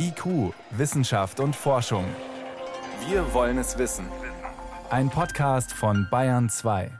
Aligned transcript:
IQ, 0.00 0.54
Wissenschaft 0.70 1.40
und 1.40 1.56
Forschung. 1.56 2.04
Wir 3.08 3.34
wollen 3.34 3.58
es 3.58 3.78
wissen. 3.78 4.06
Ein 4.90 5.10
Podcast 5.10 5.72
von 5.72 6.06
Bayern 6.08 6.48
2. 6.48 6.92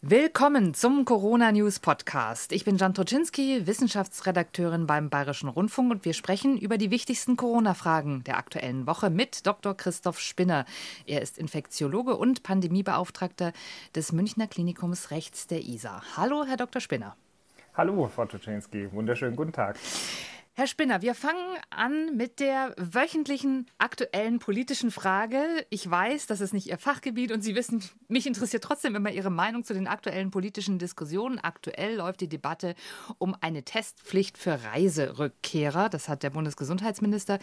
Willkommen 0.00 0.74
zum 0.74 1.04
Corona 1.04 1.52
News 1.52 1.78
Podcast. 1.78 2.50
Ich 2.50 2.64
bin 2.64 2.78
Jan 2.78 2.94
Toczynski, 2.94 3.68
Wissenschaftsredakteurin 3.68 4.88
beim 4.88 5.08
Bayerischen 5.08 5.48
Rundfunk 5.48 5.92
und 5.92 6.04
wir 6.04 6.14
sprechen 6.14 6.58
über 6.58 6.78
die 6.78 6.90
wichtigsten 6.90 7.36
Corona-Fragen 7.36 8.24
der 8.24 8.36
aktuellen 8.36 8.88
Woche 8.88 9.10
mit 9.10 9.46
Dr. 9.46 9.76
Christoph 9.76 10.18
Spinner. 10.18 10.64
Er 11.06 11.22
ist 11.22 11.38
Infektiologe 11.38 12.16
und 12.16 12.42
Pandemiebeauftragter 12.42 13.52
des 13.94 14.10
Münchner 14.10 14.48
Klinikums 14.48 15.12
rechts 15.12 15.46
der 15.46 15.64
ISA. 15.64 16.02
Hallo, 16.16 16.44
Herr 16.44 16.56
Dr. 16.56 16.80
Spinner. 16.80 17.16
Hallo, 17.76 18.08
Frau 18.08 18.26
Toczynski. 18.26 18.86
Wunderschönen 18.92 19.34
guten 19.34 19.50
Tag. 19.50 19.76
Herr 20.56 20.68
Spinner, 20.68 21.02
wir 21.02 21.16
fangen 21.16 21.58
an 21.70 22.16
mit 22.16 22.38
der 22.38 22.76
wöchentlichen 22.78 23.66
aktuellen 23.78 24.38
politischen 24.38 24.92
Frage. 24.92 25.66
Ich 25.68 25.90
weiß, 25.90 26.26
das 26.26 26.40
ist 26.40 26.54
nicht 26.54 26.68
Ihr 26.68 26.78
Fachgebiet 26.78 27.32
und 27.32 27.42
Sie 27.42 27.56
wissen, 27.56 27.82
mich 28.06 28.24
interessiert 28.24 28.62
trotzdem 28.62 28.94
immer 28.94 29.10
Ihre 29.10 29.30
Meinung 29.30 29.64
zu 29.64 29.74
den 29.74 29.88
aktuellen 29.88 30.30
politischen 30.30 30.78
Diskussionen. 30.78 31.40
Aktuell 31.40 31.96
läuft 31.96 32.20
die 32.20 32.28
Debatte 32.28 32.76
um 33.18 33.34
eine 33.40 33.64
Testpflicht 33.64 34.38
für 34.38 34.62
Reiserückkehrer. 34.62 35.88
Das 35.88 36.08
hat 36.08 36.22
der 36.22 36.30
Bundesgesundheitsminister 36.30 37.40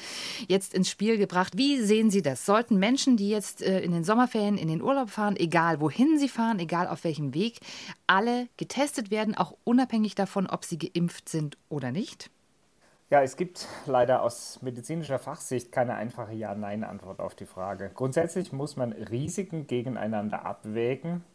jetzt 0.48 0.74
ins 0.74 0.90
Spiel 0.90 1.18
gebracht. 1.18 1.58
Wie 1.58 1.82
sehen 1.82 2.12
Sie 2.12 2.22
das? 2.22 2.46
Sollten 2.46 2.80
Menschen, 2.80 3.18
die 3.18 3.28
jetzt 3.28 3.62
äh, 3.62 3.82
in 3.82 3.92
den 3.92 4.06
Sommerferien 4.06 4.58
in 4.58 4.70
den 4.70 4.82
Urlaub 4.82 5.10
fahren, 5.10 5.36
egal 5.36 5.82
wohin 5.82 6.18
sie 6.18 6.30
fahren, 6.30 6.60
egal 6.60 6.88
auf 6.88 7.04
welchem 7.04 7.34
Weg, 7.34 7.60
alle 8.08 8.48
getestet 8.56 9.12
werden, 9.12 9.36
auch 9.36 9.58
unabhängig 9.66 10.16
davon, 10.16 10.48
ob 10.48 10.64
sie 10.64 10.78
geimpft 10.78 11.28
sind 11.28 11.58
oder 11.68 11.92
nicht? 11.92 12.32
Ja, 13.12 13.22
es 13.22 13.36
gibt 13.36 13.68
leider 13.88 14.22
aus 14.22 14.62
medizinischer 14.62 15.20
Fachsicht 15.20 15.70
keine 15.74 15.96
einfache 15.96 16.32
Ja-Nein-Antwort 16.32 17.20
auf 17.20 17.36
die 17.36 17.46
Frage. 17.46 17.92
Grundsätzlich 17.94 18.54
muss 18.54 18.78
man 18.78 18.94
Risiken 18.94 19.68
gegeneinander 19.68 20.46
abwägen. 20.46 21.26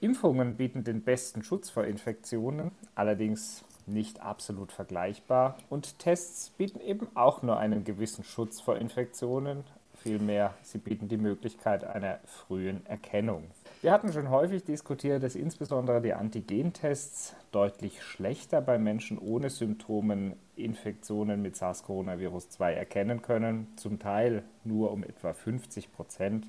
Impfungen 0.00 0.56
bieten 0.56 0.82
den 0.82 1.04
besten 1.04 1.44
Schutz 1.44 1.70
vor 1.70 1.84
Infektionen, 1.84 2.72
allerdings 2.96 3.64
nicht 3.86 4.20
absolut 4.20 4.72
vergleichbar. 4.72 5.58
Und 5.70 6.00
Tests 6.00 6.50
bieten 6.50 6.80
eben 6.80 7.06
auch 7.14 7.44
nur 7.44 7.56
einen 7.56 7.84
gewissen 7.84 8.24
Schutz 8.24 8.60
vor 8.60 8.76
Infektionen, 8.78 9.62
vielmehr 9.94 10.54
sie 10.62 10.78
bieten 10.78 11.06
die 11.06 11.18
Möglichkeit 11.18 11.84
einer 11.84 12.18
frühen 12.24 12.84
Erkennung. 12.86 13.44
Wir 13.82 13.90
hatten 13.90 14.12
schon 14.12 14.30
häufig 14.30 14.62
diskutiert, 14.62 15.24
dass 15.24 15.34
insbesondere 15.34 16.00
die 16.00 16.12
Antigentests 16.12 17.34
deutlich 17.50 18.00
schlechter 18.04 18.60
bei 18.60 18.78
Menschen 18.78 19.18
ohne 19.18 19.50
Symptomen 19.50 20.36
Infektionen 20.54 21.42
mit 21.42 21.56
SARS-CoV-2 21.56 22.70
erkennen 22.70 23.22
können, 23.22 23.66
zum 23.74 23.98
Teil 23.98 24.44
nur 24.62 24.92
um 24.92 25.02
etwa 25.02 25.32
50 25.32 25.90
Prozent, 25.90 26.46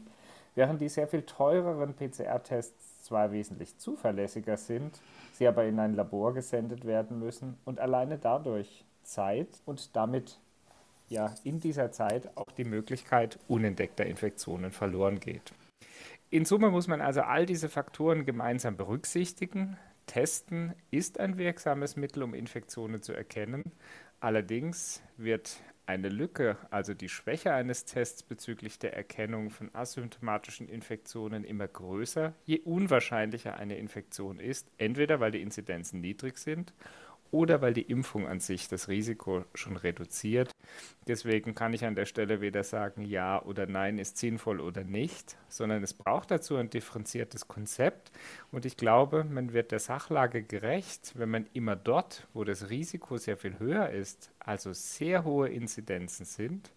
während 0.54 0.80
die 0.80 0.90
sehr 0.90 1.08
viel 1.08 1.24
teureren 1.24 1.96
PCR-Tests 1.96 3.02
zwar 3.02 3.32
wesentlich 3.32 3.80
zuverlässiger 3.80 4.56
sind, 4.56 5.02
sie 5.34 5.48
aber 5.48 5.66
in 5.66 5.80
ein 5.80 5.96
Labor 5.96 6.36
gesendet 6.36 6.86
werden 6.86 7.18
müssen 7.18 7.58
und 7.66 7.80
alleine 7.80 8.20
dadurch 8.20 8.86
Zeit 9.02 9.48
und 9.66 9.96
damit 9.96 10.38
ja 11.10 11.34
in 11.44 11.60
dieser 11.60 11.92
Zeit 11.92 12.30
auch 12.38 12.52
die 12.56 12.64
Möglichkeit 12.64 13.40
unentdeckter 13.48 14.06
Infektionen 14.06 14.72
verloren 14.72 15.20
geht. 15.20 15.52
In 16.34 16.46
Summe 16.46 16.72
muss 16.72 16.88
man 16.88 17.00
also 17.00 17.22
all 17.22 17.46
diese 17.46 17.70
Faktoren 17.70 18.26
gemeinsam 18.26 18.76
berücksichtigen. 18.76 19.78
Testen 20.08 20.74
ist 20.90 21.20
ein 21.20 21.38
wirksames 21.38 21.96
Mittel, 21.96 22.24
um 22.24 22.34
Infektionen 22.34 23.04
zu 23.04 23.14
erkennen. 23.14 23.72
Allerdings 24.20 25.04
wird 25.16 25.58
eine 25.86 26.10
Lücke, 26.10 26.58
also 26.72 26.96
die 26.96 27.10
Schwäche 27.10 27.54
eines 27.54 27.86
Tests 27.86 28.24
bezüglich 28.24 28.80
der 28.80 28.96
Erkennung 28.98 29.52
von 29.52 29.70
asymptomatischen 29.76 30.68
Infektionen 30.68 31.44
immer 31.44 31.68
größer, 31.68 32.34
je 32.46 32.62
unwahrscheinlicher 32.62 33.58
eine 33.58 33.78
Infektion 33.78 34.40
ist, 34.40 34.72
entweder 34.80 35.20
weil 35.20 35.30
die 35.30 35.42
Inzidenzen 35.44 36.02
niedrig 36.02 36.40
sind 36.40 36.74
oder 37.34 37.62
weil 37.62 37.74
die 37.74 37.82
Impfung 37.82 38.28
an 38.28 38.40
sich 38.40 38.68
das 38.68 38.88
Risiko 38.88 39.44
schon 39.56 39.76
reduziert. 39.76 40.52
Deswegen 41.08 41.56
kann 41.56 41.74
ich 41.74 41.84
an 41.84 41.96
der 41.96 42.06
Stelle 42.06 42.42
weder 42.42 42.64
sagen, 42.64 43.04
ja 43.04 43.42
oder 43.42 43.66
nein 43.66 43.98
ist 43.98 44.18
sinnvoll 44.18 44.62
oder 44.62 44.84
nicht, 44.84 45.36
sondern 45.50 45.82
es 45.82 45.96
braucht 45.96 46.30
dazu 46.30 46.56
ein 46.56 46.70
differenziertes 46.70 47.48
Konzept. 47.48 48.12
Und 48.52 48.66
ich 48.66 48.78
glaube, 48.78 49.24
man 49.24 49.52
wird 49.52 49.72
der 49.72 49.80
Sachlage 49.80 50.44
gerecht, 50.44 51.14
wenn 51.16 51.30
man 51.30 51.48
immer 51.54 51.76
dort, 51.76 52.28
wo 52.34 52.44
das 52.44 52.70
Risiko 52.70 53.18
sehr 53.18 53.36
viel 53.36 53.58
höher 53.58 53.90
ist, 53.90 54.32
also 54.38 54.72
sehr 54.72 55.24
hohe 55.24 55.50
Inzidenzen 55.50 56.26
sind 56.26 56.72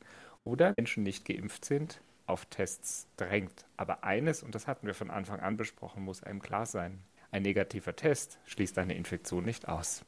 oder 0.44 0.72
Menschen 0.78 1.02
nicht 1.02 1.26
geimpft 1.26 1.66
sind, 1.66 2.00
auf 2.24 2.46
Tests 2.46 3.08
drängt. 3.18 3.66
Aber 3.76 4.04
eines, 4.04 4.42
und 4.42 4.54
das 4.54 4.66
hatten 4.66 4.86
wir 4.86 4.94
von 4.94 5.10
Anfang 5.10 5.40
an 5.40 5.58
besprochen, 5.58 6.02
muss 6.02 6.22
einem 6.22 6.40
klar 6.40 6.64
sein. 6.64 7.00
Ein 7.30 7.42
negativer 7.42 7.94
Test 7.94 8.38
schließt 8.46 8.78
eine 8.78 8.94
Infektion 8.94 9.44
nicht 9.44 9.68
aus. 9.68 10.02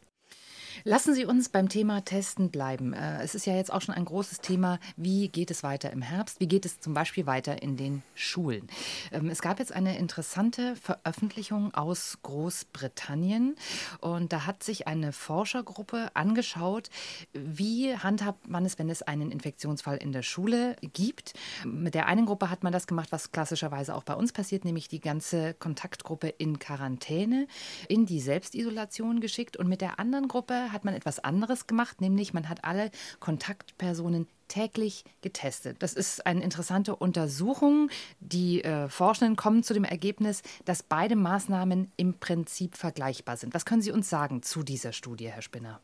Lassen 0.84 1.15
Sie 1.15 1.25
uns 1.25 1.49
beim 1.49 1.69
Thema 1.69 2.05
Testen 2.05 2.50
bleiben. 2.50 2.93
Äh, 2.93 3.22
es 3.22 3.34
ist 3.34 3.47
ja 3.47 3.55
jetzt 3.55 3.72
auch 3.72 3.83
schon 3.83 3.94
ein 3.94 4.05
großes 4.05 4.41
Thema. 4.41 4.78
Wie 4.97 5.28
geht 5.28 5.50
es 5.50 5.62
weiter 5.62 5.91
im 5.91 6.03
Herbst? 6.03 6.41
Wie 6.41 6.47
geht 6.47 6.65
es 6.65 6.81
zum 6.81 6.94
Beispiel 6.94 7.27
weiter 7.27 7.62
in 7.62 7.77
den 7.77 8.03
Schulen? 8.15 8.69
Ähm, 9.12 9.28
es 9.28 9.43
gab 9.43 9.59
jetzt 9.59 9.72
eine 9.72 9.99
interessante 9.99 10.77
Veröffentlichung 10.77 11.75
aus 11.75 12.19
Großbritannien 12.22 13.56
und 14.00 14.33
da 14.33 14.47
hat 14.47 14.62
sich 14.62 14.87
eine 14.87 15.12
Forschergruppe 15.12 16.11
angeschaut, 16.15 16.91
wie 17.33 17.97
handhabt 17.97 18.49
man 18.49 18.65
es, 18.65 18.78
wenn 18.78 18.89
es 18.89 19.03
einen 19.03 19.31
Infektionsfall 19.31 19.97
in 19.97 20.12
der 20.12 20.22
Schule 20.22 20.77
gibt. 20.93 21.34
Mit 21.65 21.95
der 21.95 22.06
einen 22.06 22.27
Gruppe 22.27 22.50
hat 22.50 22.62
man 22.62 22.72
das 22.72 22.87
gemacht, 22.87 23.10
was 23.10 23.33
klassischerweise 23.33 23.95
auch 23.95 24.05
bei 24.05 24.15
uns 24.15 24.33
passiert, 24.33 24.65
nämlich 24.65 24.89
die 24.89 25.00
ganze 25.00 25.55
Kontaktgruppe 25.55 26.28
in 26.28 26.59
Quarantäne, 26.59 27.47
in 27.89 28.06
die 28.06 28.21
Selbstisolation 28.21 29.21
geschickt 29.21 29.56
und 29.56 29.69
mit 29.69 29.81
der 29.81 29.99
anderen 29.99 30.28
Gruppe 30.28 30.68
hat 30.73 30.84
man 30.84 30.95
etwas 30.95 31.19
anderes 31.19 31.67
gemacht, 31.67 32.01
nämlich 32.01 32.34
man 32.34 32.49
hat 32.49 32.65
alle 32.65 32.91
Kontaktpersonen 33.21 34.27
täglich 34.49 35.05
getestet. 35.21 35.77
Das 35.83 35.93
ist 35.93 36.27
eine 36.27 36.43
interessante 36.43 36.97
Untersuchung. 36.97 37.91
Die 38.21 38.65
äh, 38.65 38.89
Forschenden 38.89 39.37
kommen 39.37 39.62
zu 39.62 39.75
dem 39.75 39.84
Ergebnis, 39.84 40.43
dass 40.65 40.83
beide 40.83 41.17
Maßnahmen 41.17 41.93
im 41.97 42.15
Prinzip 42.15 42.77
vergleichbar 42.77 43.37
sind. 43.37 43.55
Was 43.55 43.67
können 43.67 43.83
Sie 43.83 43.93
uns 43.93 44.09
sagen 44.09 44.43
zu 44.43 44.62
dieser 44.62 44.93
Studie, 44.93 45.31
Herr 45.31 45.43
Spinner? 45.43 45.81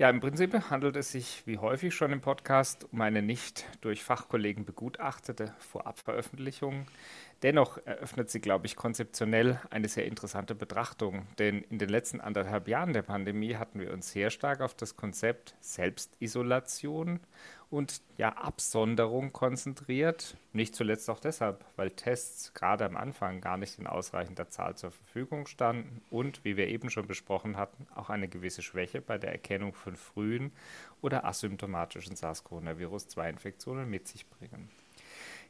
Ja, 0.00 0.08
im 0.08 0.20
Prinzip 0.20 0.70
handelt 0.70 0.96
es 0.96 1.12
sich, 1.12 1.42
wie 1.44 1.58
häufig 1.58 1.94
schon 1.94 2.10
im 2.10 2.22
Podcast, 2.22 2.86
um 2.90 3.02
eine 3.02 3.20
nicht 3.20 3.66
durch 3.82 4.02
Fachkollegen 4.02 4.64
begutachtete 4.64 5.52
Vorabveröffentlichung. 5.58 6.86
Dennoch 7.42 7.76
eröffnet 7.84 8.30
sie, 8.30 8.40
glaube 8.40 8.64
ich, 8.64 8.76
konzeptionell 8.76 9.60
eine 9.68 9.88
sehr 9.88 10.06
interessante 10.06 10.54
Betrachtung, 10.54 11.26
denn 11.38 11.64
in 11.64 11.78
den 11.78 11.90
letzten 11.90 12.22
anderthalb 12.22 12.66
Jahren 12.66 12.94
der 12.94 13.02
Pandemie 13.02 13.56
hatten 13.56 13.78
wir 13.78 13.92
uns 13.92 14.10
sehr 14.10 14.30
stark 14.30 14.62
auf 14.62 14.72
das 14.72 14.96
Konzept 14.96 15.54
Selbstisolation 15.60 17.20
und 17.70 18.02
ja, 18.16 18.30
Absonderung 18.30 19.32
konzentriert. 19.32 20.36
Nicht 20.52 20.74
zuletzt 20.74 21.08
auch 21.08 21.20
deshalb, 21.20 21.64
weil 21.76 21.92
Tests 21.92 22.52
gerade 22.52 22.84
am 22.84 22.96
Anfang 22.96 23.40
gar 23.40 23.56
nicht 23.56 23.78
in 23.78 23.86
ausreichender 23.86 24.50
Zahl 24.50 24.76
zur 24.76 24.90
Verfügung 24.90 25.46
standen 25.46 26.02
und, 26.10 26.44
wie 26.44 26.56
wir 26.56 26.66
eben 26.68 26.90
schon 26.90 27.06
besprochen 27.06 27.56
hatten, 27.56 27.86
auch 27.94 28.10
eine 28.10 28.28
gewisse 28.28 28.62
Schwäche 28.62 29.00
bei 29.00 29.18
der 29.18 29.30
Erkennung 29.30 29.72
von 29.72 29.96
frühen 29.96 30.52
oder 31.00 31.24
asymptomatischen 31.24 32.16
SARS-CoV-2-Infektionen 32.16 33.88
mit 33.88 34.08
sich 34.08 34.28
bringen. 34.28 34.68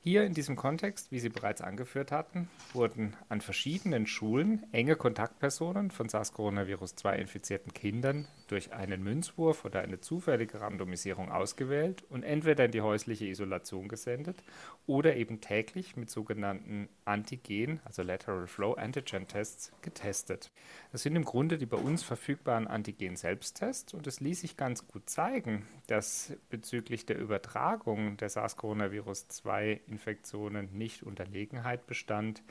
Hier 0.03 0.25
in 0.25 0.33
diesem 0.33 0.56
Kontext, 0.56 1.12
wie 1.12 1.19
Sie 1.19 1.28
bereits 1.28 1.61
angeführt 1.61 2.11
hatten, 2.11 2.49
wurden 2.72 3.15
an 3.28 3.43
verschiedenen 3.43 4.06
Schulen 4.06 4.65
enge 4.72 4.97
Kontaktpersonen 4.97 5.91
von 5.91 6.09
SARS-CoV-2 6.09 7.16
infizierten 7.16 7.75
Kindern 7.75 8.27
durch 8.49 8.72
einen 8.72 9.03
Münzwurf 9.03 9.66
oder 9.66 9.81
eine 9.81 10.00
zufällige 10.00 10.62
Randomisierung 10.62 11.31
ausgewählt 11.31 12.02
und 12.08 12.23
entweder 12.23 12.64
in 12.64 12.70
die 12.70 12.81
häusliche 12.81 13.26
Isolation 13.26 13.88
gesendet 13.88 14.43
oder 14.87 15.17
eben 15.17 15.43
täglich 15.43 15.97
mit 15.97 16.08
sogenannten 16.08 16.88
Antigen, 17.05 17.81
also 17.85 18.03
Lateral 18.03 18.46
Flow 18.46 18.73
Antigen 18.73 19.29
Tests, 19.29 19.70
getestet. 19.82 20.50
Das 20.93 21.03
sind 21.03 21.14
im 21.14 21.26
Grunde 21.26 21.58
die 21.58 21.67
bei 21.67 21.76
uns 21.76 22.03
verfügbaren 22.03 22.67
Antigen-Selbsttests 22.67 23.93
und 23.93 24.06
es 24.06 24.20
ließ 24.20 24.41
sich 24.41 24.56
ganz 24.56 24.88
gut 24.88 25.11
zeigen, 25.11 25.67
dass 25.88 26.32
bezüglich 26.49 27.05
der 27.05 27.19
Übertragung 27.19 28.17
der 28.17 28.31
SARS-CoV-2 28.31 29.89
Infektionen 29.90 30.69
nicht 30.72 31.02
Unterlegenheit 31.02 31.87
bestand. 31.87 32.42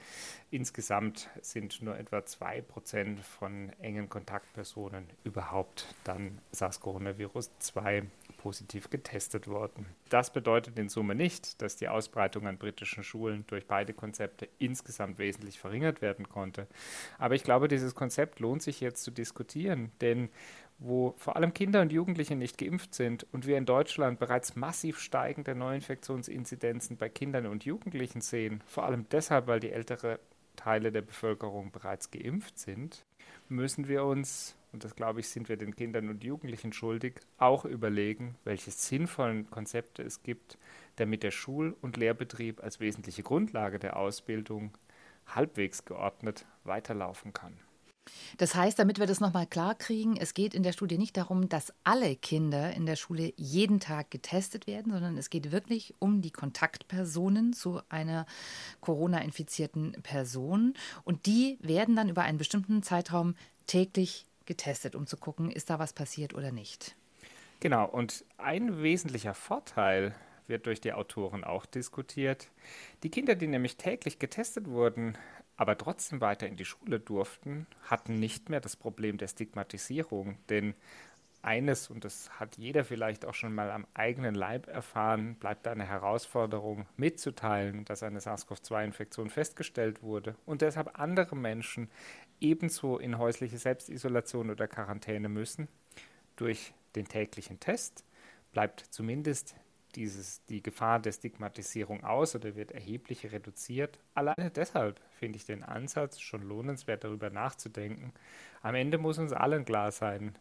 Insgesamt 0.51 1.29
sind 1.41 1.81
nur 1.81 1.97
etwa 1.97 2.19
2% 2.19 3.17
von 3.21 3.71
engen 3.79 4.09
Kontaktpersonen 4.09 5.05
überhaupt 5.23 5.95
dann 6.03 6.39
SARS-CoV-2 6.53 8.05
positiv 8.37 8.89
getestet 8.89 9.47
worden. 9.47 9.85
Das 10.09 10.31
bedeutet 10.31 10.79
in 10.79 10.89
Summe 10.89 11.15
nicht, 11.15 11.61
dass 11.61 11.75
die 11.75 11.87
Ausbreitung 11.87 12.47
an 12.47 12.57
britischen 12.57 13.03
Schulen 13.03 13.43
durch 13.47 13.67
beide 13.67 13.93
Konzepte 13.93 14.47
insgesamt 14.59 15.19
wesentlich 15.19 15.59
verringert 15.59 16.01
werden 16.01 16.29
konnte. 16.29 16.67
Aber 17.17 17.35
ich 17.35 17.43
glaube, 17.43 17.67
dieses 17.67 17.95
Konzept 17.95 18.39
lohnt 18.39 18.63
sich 18.63 18.79
jetzt 18.79 19.03
zu 19.03 19.11
diskutieren, 19.11 19.91
denn 20.01 20.29
wo 20.79 21.13
vor 21.17 21.35
allem 21.35 21.53
Kinder 21.53 21.81
und 21.81 21.91
Jugendliche 21.91 22.35
nicht 22.35 22.57
geimpft 22.57 22.95
sind 22.95 23.27
und 23.33 23.45
wir 23.45 23.57
in 23.57 23.65
Deutschland 23.65 24.19
bereits 24.19 24.55
massiv 24.55 24.99
steigende 24.99 25.53
Neuinfektionsinzidenzen 25.53 26.97
bei 26.97 27.09
Kindern 27.09 27.45
und 27.45 27.65
Jugendlichen 27.65 28.21
sehen, 28.21 28.63
vor 28.65 28.85
allem 28.85 29.05
deshalb, 29.11 29.47
weil 29.47 29.59
die 29.59 29.71
ältere 29.71 30.19
Teile 30.55 30.91
der 30.91 31.01
Bevölkerung 31.01 31.71
bereits 31.71 32.11
geimpft 32.11 32.57
sind, 32.59 33.05
müssen 33.49 33.87
wir 33.87 34.03
uns, 34.05 34.55
und 34.71 34.83
das 34.83 34.95
glaube 34.95 35.19
ich, 35.19 35.29
sind 35.29 35.49
wir 35.49 35.57
den 35.57 35.75
Kindern 35.75 36.09
und 36.09 36.23
Jugendlichen 36.23 36.71
schuldig, 36.71 37.15
auch 37.37 37.65
überlegen, 37.65 38.35
welche 38.45 38.71
sinnvollen 38.71 39.49
Konzepte 39.49 40.01
es 40.03 40.23
gibt, 40.23 40.57
damit 40.95 41.23
der 41.23 41.31
Schul- 41.31 41.75
und 41.81 41.97
Lehrbetrieb 41.97 42.63
als 42.63 42.79
wesentliche 42.79 43.23
Grundlage 43.23 43.79
der 43.79 43.97
Ausbildung 43.97 44.71
halbwegs 45.27 45.85
geordnet 45.85 46.45
weiterlaufen 46.63 47.33
kann. 47.33 47.53
Das 48.37 48.55
heißt, 48.55 48.79
damit 48.79 48.99
wir 48.99 49.07
das 49.07 49.19
nochmal 49.19 49.47
klar 49.47 49.75
kriegen, 49.75 50.17
es 50.17 50.33
geht 50.33 50.53
in 50.53 50.63
der 50.63 50.71
Studie 50.71 50.97
nicht 50.97 51.17
darum, 51.17 51.49
dass 51.49 51.73
alle 51.83 52.15
Kinder 52.15 52.73
in 52.73 52.85
der 52.85 52.95
Schule 52.95 53.33
jeden 53.35 53.79
Tag 53.79 54.11
getestet 54.11 54.67
werden, 54.67 54.91
sondern 54.91 55.17
es 55.17 55.29
geht 55.29 55.51
wirklich 55.51 55.93
um 55.99 56.21
die 56.21 56.31
Kontaktpersonen 56.31 57.53
zu 57.53 57.81
einer 57.89 58.25
Corona-infizierten 58.81 59.93
Person. 60.03 60.73
Und 61.03 61.25
die 61.25 61.57
werden 61.61 61.95
dann 61.95 62.09
über 62.09 62.23
einen 62.23 62.37
bestimmten 62.37 62.83
Zeitraum 62.83 63.35
täglich 63.67 64.25
getestet, 64.45 64.95
um 64.95 65.07
zu 65.07 65.17
gucken, 65.17 65.51
ist 65.51 65.69
da 65.69 65.79
was 65.79 65.93
passiert 65.93 66.33
oder 66.33 66.51
nicht. 66.51 66.95
Genau, 67.59 67.85
und 67.87 68.23
ein 68.37 68.81
wesentlicher 68.81 69.33
Vorteil 69.33 70.15
wird 70.47 70.65
durch 70.65 70.81
die 70.81 70.93
Autoren 70.93 71.43
auch 71.43 71.65
diskutiert. 71.65 72.47
Die 73.03 73.09
Kinder, 73.09 73.35
die 73.35 73.47
nämlich 73.47 73.77
täglich 73.77 74.17
getestet 74.17 74.67
wurden, 74.67 75.17
aber 75.59 75.77
trotzdem 75.77 76.21
weiter 76.21 76.47
in 76.47 76.55
die 76.55 76.63
Schule 76.63 77.01
durften, 77.01 77.67
hatten 77.83 78.17
nicht 78.17 78.47
mehr 78.47 78.61
das 78.61 78.77
Problem 78.77 79.17
der 79.17 79.27
Stigmatisierung. 79.27 80.37
Denn 80.47 80.73
eines, 81.41 81.89
und 81.89 82.05
das 82.05 82.29
hat 82.39 82.57
jeder 82.57 82.85
vielleicht 82.85 83.25
auch 83.25 83.33
schon 83.33 83.53
mal 83.53 83.69
am 83.69 83.85
eigenen 83.93 84.35
Leib 84.35 84.67
erfahren, 84.67 85.35
bleibt 85.35 85.67
eine 85.67 85.83
Herausforderung 85.85 86.85
mitzuteilen, 86.95 87.83
dass 87.83 88.03
eine 88.03 88.21
SARS-CoV-2-Infektion 88.21 89.29
festgestellt 89.29 90.01
wurde 90.01 90.37
und 90.45 90.61
deshalb 90.61 90.97
andere 90.97 91.35
Menschen 91.35 91.89
ebenso 92.39 92.97
in 92.97 93.17
häusliche 93.17 93.57
Selbstisolation 93.57 94.51
oder 94.51 94.65
Quarantäne 94.69 95.27
müssen. 95.27 95.67
Durch 96.37 96.73
den 96.95 97.09
täglichen 97.09 97.59
Test 97.59 98.05
bleibt 98.53 98.85
zumindest 98.91 99.55
dieses, 99.95 100.45
die 100.45 100.61
Gefahr 100.61 100.99
der 100.99 101.11
Stigmatisierung 101.11 102.03
aus 102.03 102.35
oder 102.35 102.55
wird 102.55 102.71
erheblich 102.71 103.31
reduziert. 103.31 103.99
Alleine 104.13 104.51
deshalb 104.51 104.99
finde 105.11 105.37
ich 105.37 105.45
den 105.45 105.63
Ansatz 105.63 106.19
schon 106.19 106.43
lohnenswert, 106.43 107.03
darüber 107.03 107.29
nachzudenken. 107.29 108.13
Am 108.61 108.75
Ende 108.75 108.97
muss 108.97 109.17
uns 109.17 109.33
allen 109.33 109.65
klar 109.65 109.91
sein, 109.91 110.35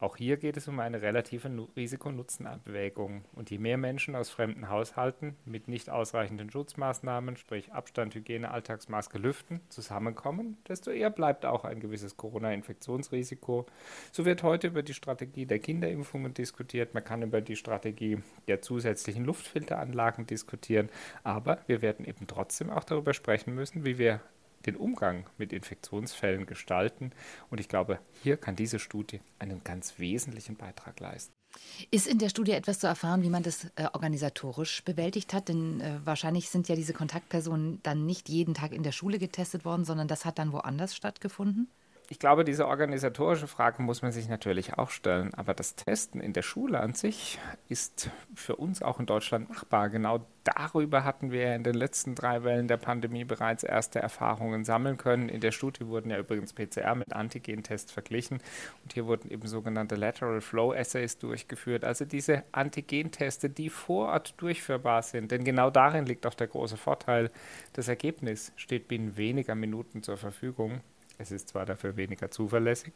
auch 0.00 0.16
hier 0.16 0.38
geht 0.38 0.56
es 0.56 0.66
um 0.66 0.80
eine 0.80 1.02
relative 1.02 1.50
Risiko-Nutzen-Abwägung. 1.76 3.26
Und 3.34 3.50
je 3.50 3.58
mehr 3.58 3.76
Menschen 3.76 4.16
aus 4.16 4.30
fremden 4.30 4.70
Haushalten 4.70 5.36
mit 5.44 5.68
nicht 5.68 5.90
ausreichenden 5.90 6.50
Schutzmaßnahmen, 6.50 7.36
sprich 7.36 7.70
Abstand, 7.72 8.14
Hygiene, 8.14 8.50
Alltagsmaske, 8.50 9.18
Lüften, 9.18 9.60
zusammenkommen, 9.68 10.56
desto 10.66 10.90
eher 10.90 11.10
bleibt 11.10 11.44
auch 11.44 11.64
ein 11.64 11.80
gewisses 11.80 12.16
Corona-Infektionsrisiko. 12.16 13.66
So 14.10 14.24
wird 14.24 14.42
heute 14.42 14.68
über 14.68 14.82
die 14.82 14.94
Strategie 14.94 15.44
der 15.44 15.58
Kinderimpfungen 15.58 16.32
diskutiert. 16.32 16.94
Man 16.94 17.04
kann 17.04 17.20
über 17.20 17.42
die 17.42 17.56
Strategie 17.56 18.22
der 18.48 18.62
zusätzlichen 18.62 19.26
Luftfilteranlagen 19.26 20.26
diskutieren. 20.26 20.88
Aber 21.24 21.58
wir 21.66 21.82
werden 21.82 22.06
eben 22.06 22.26
trotzdem 22.26 22.70
auch 22.70 22.84
darüber 22.84 23.12
sprechen 23.12 23.54
müssen, 23.54 23.84
wie 23.84 23.98
wir 23.98 24.22
den 24.66 24.76
Umgang 24.76 25.26
mit 25.38 25.52
Infektionsfällen 25.52 26.46
gestalten. 26.46 27.12
Und 27.50 27.60
ich 27.60 27.68
glaube, 27.68 27.98
hier 28.22 28.36
kann 28.36 28.56
diese 28.56 28.78
Studie 28.78 29.20
einen 29.38 29.62
ganz 29.64 29.98
wesentlichen 29.98 30.56
Beitrag 30.56 31.00
leisten. 31.00 31.32
Ist 31.90 32.06
in 32.06 32.18
der 32.18 32.28
Studie 32.28 32.52
etwas 32.52 32.78
zu 32.78 32.86
erfahren, 32.86 33.22
wie 33.22 33.30
man 33.30 33.42
das 33.42 33.64
äh, 33.74 33.86
organisatorisch 33.92 34.84
bewältigt 34.84 35.34
hat? 35.34 35.48
Denn 35.48 35.80
äh, 35.80 35.98
wahrscheinlich 36.04 36.48
sind 36.48 36.68
ja 36.68 36.76
diese 36.76 36.92
Kontaktpersonen 36.92 37.80
dann 37.82 38.06
nicht 38.06 38.28
jeden 38.28 38.54
Tag 38.54 38.72
in 38.72 38.82
der 38.82 38.92
Schule 38.92 39.18
getestet 39.18 39.64
worden, 39.64 39.84
sondern 39.84 40.06
das 40.06 40.24
hat 40.24 40.38
dann 40.38 40.52
woanders 40.52 40.94
stattgefunden? 40.94 41.68
Ich 42.12 42.18
glaube, 42.18 42.44
diese 42.44 42.66
organisatorische 42.66 43.46
Frage 43.46 43.82
muss 43.82 44.02
man 44.02 44.10
sich 44.10 44.28
natürlich 44.28 44.74
auch 44.76 44.90
stellen. 44.90 45.32
Aber 45.34 45.54
das 45.54 45.76
Testen 45.76 46.20
in 46.20 46.32
der 46.32 46.42
Schule 46.42 46.80
an 46.80 46.92
sich 46.92 47.38
ist 47.68 48.10
für 48.34 48.56
uns 48.56 48.82
auch 48.82 48.98
in 48.98 49.06
Deutschland 49.06 49.48
machbar. 49.48 49.90
Genau 49.90 50.26
darüber 50.42 51.04
hatten 51.04 51.30
wir 51.30 51.54
in 51.54 51.62
den 51.62 51.76
letzten 51.76 52.16
drei 52.16 52.42
Wellen 52.42 52.66
der 52.66 52.78
Pandemie 52.78 53.22
bereits 53.22 53.62
erste 53.62 54.00
Erfahrungen 54.00 54.64
sammeln 54.64 54.96
können. 54.96 55.28
In 55.28 55.40
der 55.40 55.52
Studie 55.52 55.86
wurden 55.86 56.10
ja 56.10 56.18
übrigens 56.18 56.52
PCR 56.52 56.96
mit 56.96 57.12
Antigen-Tests 57.12 57.92
verglichen 57.92 58.42
und 58.82 58.92
hier 58.92 59.06
wurden 59.06 59.30
eben 59.30 59.46
sogenannte 59.46 59.94
Lateral 59.94 60.40
Flow 60.40 60.72
Assays 60.72 61.16
durchgeführt. 61.16 61.84
Also 61.84 62.04
diese 62.06 62.42
Antigen-Teste, 62.50 63.50
die 63.50 63.70
vor 63.70 64.08
Ort 64.08 64.34
durchführbar 64.38 65.02
sind. 65.02 65.30
Denn 65.30 65.44
genau 65.44 65.70
darin 65.70 66.06
liegt 66.06 66.26
auch 66.26 66.34
der 66.34 66.48
große 66.48 66.76
Vorteil. 66.76 67.30
Das 67.72 67.86
Ergebnis 67.86 68.50
steht 68.56 68.88
binnen 68.88 69.16
weniger 69.16 69.54
Minuten 69.54 70.02
zur 70.02 70.16
Verfügung. 70.16 70.80
Es 71.20 71.30
ist 71.30 71.50
zwar 71.50 71.66
dafür 71.66 71.96
weniger 71.96 72.30
zuverlässig, 72.30 72.94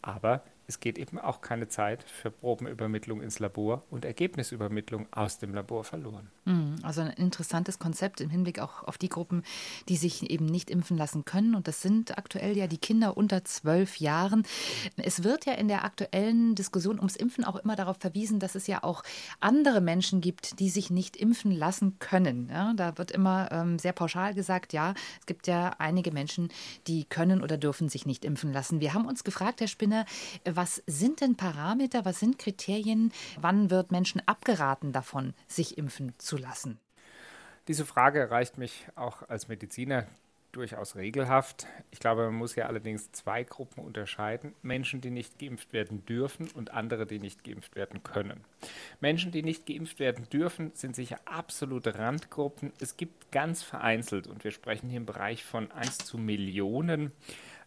aber 0.00 0.42
es 0.68 0.80
geht 0.80 0.98
eben 0.98 1.18
auch 1.18 1.40
keine 1.40 1.68
Zeit 1.68 2.02
für 2.02 2.30
Probenübermittlung 2.30 3.22
ins 3.22 3.38
Labor 3.38 3.84
und 3.90 4.04
Ergebnisübermittlung 4.04 5.06
aus 5.12 5.38
dem 5.38 5.54
Labor 5.54 5.84
verloren. 5.84 6.28
Mhm, 6.44 6.76
also 6.82 7.02
ein 7.02 7.10
interessantes 7.10 7.78
Konzept 7.78 8.20
im 8.20 8.30
Hinblick 8.30 8.58
auch 8.58 8.84
auf 8.84 8.98
die 8.98 9.08
Gruppen, 9.08 9.42
die 9.88 9.96
sich 9.96 10.30
eben 10.30 10.46
nicht 10.46 10.70
impfen 10.70 10.96
lassen 10.96 11.24
können. 11.24 11.54
Und 11.54 11.68
das 11.68 11.82
sind 11.82 12.18
aktuell 12.18 12.56
ja 12.56 12.66
die 12.66 12.78
Kinder 12.78 13.16
unter 13.16 13.44
zwölf 13.44 13.98
Jahren. 13.98 14.44
Es 14.96 15.22
wird 15.22 15.46
ja 15.46 15.52
in 15.54 15.68
der 15.68 15.84
aktuellen 15.84 16.54
Diskussion 16.54 16.98
ums 16.98 17.16
Impfen 17.16 17.44
auch 17.44 17.56
immer 17.56 17.76
darauf 17.76 17.98
verwiesen, 17.98 18.40
dass 18.40 18.54
es 18.54 18.66
ja 18.66 18.82
auch 18.82 19.02
andere 19.40 19.80
Menschen 19.80 20.20
gibt, 20.20 20.58
die 20.58 20.70
sich 20.70 20.90
nicht 20.90 21.16
impfen 21.16 21.52
lassen 21.52 21.98
können. 21.98 22.48
Ja, 22.50 22.72
da 22.74 22.98
wird 22.98 23.10
immer 23.10 23.50
ähm, 23.52 23.78
sehr 23.78 23.92
pauschal 23.92 24.34
gesagt, 24.34 24.72
ja, 24.72 24.94
es 25.20 25.26
gibt 25.26 25.46
ja 25.46 25.70
einige 25.78 26.10
Menschen, 26.10 26.48
die 26.86 27.04
können 27.04 27.42
oder 27.42 27.56
dürfen 27.56 27.88
sich 27.88 28.06
nicht 28.06 28.24
impfen 28.24 28.52
lassen. 28.52 28.80
Wir 28.80 28.94
haben 28.94 29.06
uns 29.06 29.24
gefragt, 29.24 29.60
Herr 29.60 29.68
Spinner, 29.68 30.06
was 30.56 30.82
sind 30.86 31.20
denn 31.20 31.36
Parameter, 31.36 32.04
was 32.04 32.20
sind 32.20 32.38
Kriterien, 32.38 33.12
wann 33.40 33.70
wird 33.70 33.92
Menschen 33.92 34.22
abgeraten 34.26 34.92
davon, 34.92 35.34
sich 35.46 35.78
impfen 35.78 36.14
zu 36.18 36.36
lassen? 36.36 36.78
Diese 37.68 37.84
Frage 37.84 38.20
erreicht 38.20 38.58
mich 38.58 38.86
auch 38.94 39.28
als 39.28 39.48
Mediziner 39.48 40.06
durchaus 40.56 40.96
regelhaft. 40.96 41.66
Ich 41.90 42.00
glaube, 42.00 42.24
man 42.24 42.34
muss 42.34 42.54
ja 42.54 42.66
allerdings 42.66 43.12
zwei 43.12 43.44
Gruppen 43.44 43.84
unterscheiden. 43.84 44.54
Menschen, 44.62 45.00
die 45.00 45.10
nicht 45.10 45.38
geimpft 45.38 45.72
werden 45.72 46.04
dürfen 46.06 46.48
und 46.54 46.72
andere, 46.72 47.06
die 47.06 47.18
nicht 47.18 47.44
geimpft 47.44 47.76
werden 47.76 48.02
können. 48.02 48.42
Menschen, 49.00 49.32
die 49.32 49.42
nicht 49.42 49.66
geimpft 49.66 49.98
werden 49.98 50.28
dürfen, 50.30 50.72
sind 50.74 50.96
sicher 50.96 51.18
absolute 51.26 51.98
Randgruppen. 51.98 52.72
Es 52.80 52.96
gibt 52.96 53.30
ganz 53.32 53.62
vereinzelt, 53.62 54.26
und 54.26 54.44
wir 54.44 54.50
sprechen 54.50 54.88
hier 54.88 54.98
im 54.98 55.06
Bereich 55.06 55.44
von 55.44 55.70
1 55.72 55.98
zu 55.98 56.16
Millionen, 56.16 57.12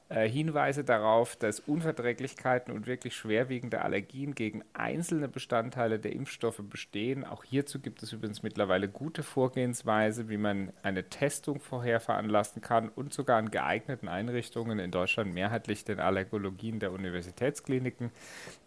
Hinweise 0.09 0.83
darauf, 0.83 1.35
dass 1.35 1.59
Unverträglichkeiten 1.59 2.73
und 2.73 2.87
wirklich 2.87 3.15
schwerwiegende 3.15 3.83
Allergien 3.83 4.33
gegen 4.33 4.63
einzelne 4.73 5.27
Bestandteile 5.27 5.99
der 5.99 6.13
Impfstoffe 6.13 6.63
bestehen. 6.63 7.23
Auch 7.23 7.43
hierzu 7.43 7.79
gibt 7.79 8.01
es 8.01 8.11
übrigens 8.11 8.41
mittlerweile 8.41 8.89
gute 8.89 9.21
Vorgehensweise, 9.21 10.27
wie 10.27 10.37
man 10.37 10.73
eine 10.81 11.09
Testung 11.09 11.59
vorher 11.59 11.99
veranlassen 11.99 12.59
kann 12.59 12.89
und 12.89 13.13
sogar 13.13 13.37
an 13.37 13.51
geeigneten 13.51 14.07
Einrichtungen 14.07 14.79
in 14.79 14.89
Deutschland 14.89 15.31
mehrheitlich 15.31 15.85
den 15.85 15.99
Allergologien 15.99 16.79
der 16.79 16.91
Universitätskliniken 16.91 18.09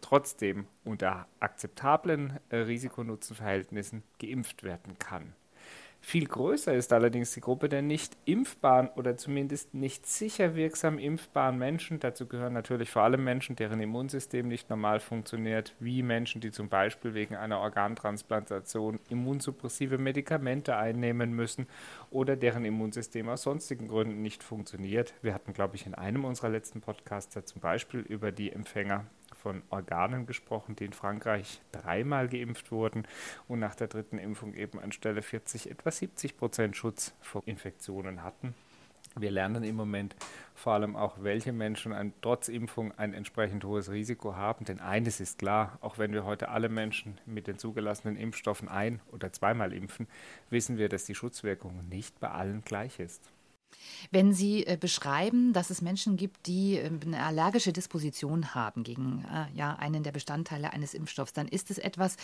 trotzdem 0.01 0.67
unter 0.85 1.27
akzeptablen 1.41 2.39
äh, 2.51 2.57
Risikonutzenverhältnissen 2.59 4.05
geimpft 4.21 4.63
werden 4.63 4.97
kann. 5.01 5.35
Viel 6.05 6.27
größer 6.27 6.75
ist 6.75 6.93
allerdings 6.93 7.31
die 7.31 7.41
Gruppe 7.41 7.69
der 7.69 7.81
nicht 7.81 8.19
impfbaren 8.25 8.89
oder 8.97 9.17
zumindest 9.17 9.73
nicht 9.73 10.05
sicher 10.05 10.57
wirksam 10.57 10.99
impfbaren 10.99 11.57
Menschen. 11.57 12.01
Dazu 12.01 12.27
gehören 12.27 12.53
natürlich 12.53 12.91
vor 12.91 13.03
allem 13.03 13.23
Menschen, 13.23 13.55
deren 13.55 13.81
Immunsystem 13.81 14.49
nicht 14.49 14.69
normal 14.69 14.99
funktioniert, 14.99 15.75
wie 15.79 16.03
Menschen, 16.03 16.41
die 16.41 16.51
zum 16.51 16.69
Beispiel 16.69 17.15
wegen 17.15 17.37
einer 17.37 17.61
Organtransplantation 17.61 18.99
immunsuppressive 19.11 19.97
Medikamente 19.97 20.77
einnehmen 20.77 21.35
müssen 21.35 21.69
oder 22.11 22.35
deren 22.35 22.65
Immunsystem 22.65 23.29
aus 23.29 23.43
sonstigen 23.43 23.87
Gründen 23.87 24.23
nicht 24.23 24.43
funktioniert. 24.43 25.15
Wir 25.23 25.33
hatten, 25.33 25.55
glaube 25.55 25.77
ich, 25.77 25.87
in 25.87 25.95
einem 25.95 26.25
unserer 26.25 26.49
letzten 26.49 26.81
Podcasts 26.81 27.39
zum 27.45 27.61
Beispiel 27.61 28.01
über 28.01 28.33
die 28.33 28.51
Empfänger 28.51 29.07
von 29.43 29.63
Organen 29.71 30.25
gesprochen, 30.25 30.77
die 30.77 30.85
in 30.85 30.93
Frankreich 30.93 31.61
dreimal 31.73 32.29
geimpft 32.29 32.71
wurden 32.71 33.09
und 33.49 33.59
nach 33.59 33.75
der 33.75 33.89
dritten 33.89 34.19
Impfung 34.19 34.55
eben 34.55 34.79
anstelle 34.79 35.21
40 35.21 35.69
etwa 35.69 35.91
70 35.91 36.37
Prozent 36.37 36.77
Schutz 36.77 37.13
vor 37.21 37.43
Infektionen 37.45 38.23
hatten. 38.23 38.55
Wir 39.17 39.33
lernen 39.33 39.65
im 39.65 39.75
Moment 39.75 40.15
vor 40.55 40.75
allem 40.75 40.95
auch, 40.95 41.17
welche 41.23 41.53
Menschen 41.53 41.93
ein, 41.93 42.15
trotz 42.23 42.49
Impfung 42.49 42.97
ein 42.97 43.13
entsprechend 43.13 43.65
hohes 43.65 43.91
Risiko 43.91 44.37
haben. 44.37 44.65
Denn 44.65 44.81
eines 44.81 45.21
ist 45.21 45.39
klar, 45.39 45.77
auch 45.81 45.99
wenn 45.99 46.13
wir 46.13 46.25
heute 46.25 46.49
alle 46.49 46.69
Menschen 46.69 47.21
mit 47.27 47.47
den 47.47 47.59
zugelassenen 47.59 48.17
Impfstoffen 48.17 48.69
ein- 48.69 49.01
oder 49.11 49.33
zweimal 49.33 49.73
impfen, 49.75 50.07
wissen 50.51 50.79
wir, 50.79 50.89
dass 50.89 51.05
die 51.05 51.17
Schutzwirkung 51.17 51.89
nicht 51.89 52.21
bei 52.21 52.31
allen 52.31 52.63
gleich 52.65 53.01
ist. 53.01 53.33
Wenn 54.11 54.33
Sie 54.33 54.67
äh, 54.67 54.77
beschreiben, 54.79 55.53
dass 55.53 55.71
es 55.71 55.83
Menschen 55.83 56.17
gibt, 56.17 56.47
die 56.47 56.77
äh, 56.77 56.91
eine 57.05 57.23
allergische 57.25 57.73
Disposition 57.73 58.55
haben 58.55 58.83
gegen 58.83 59.25
äh, 59.33 59.47
ja, 59.57 59.75
einen 59.77 60.03
der 60.03 60.13
Bestandteile 60.13 60.73
eines 60.73 60.95
Impfstoffs, 60.95 61.33
dann 61.33 61.49
ist 61.49 61.71
es 61.71 61.79
etwas, 61.79 62.17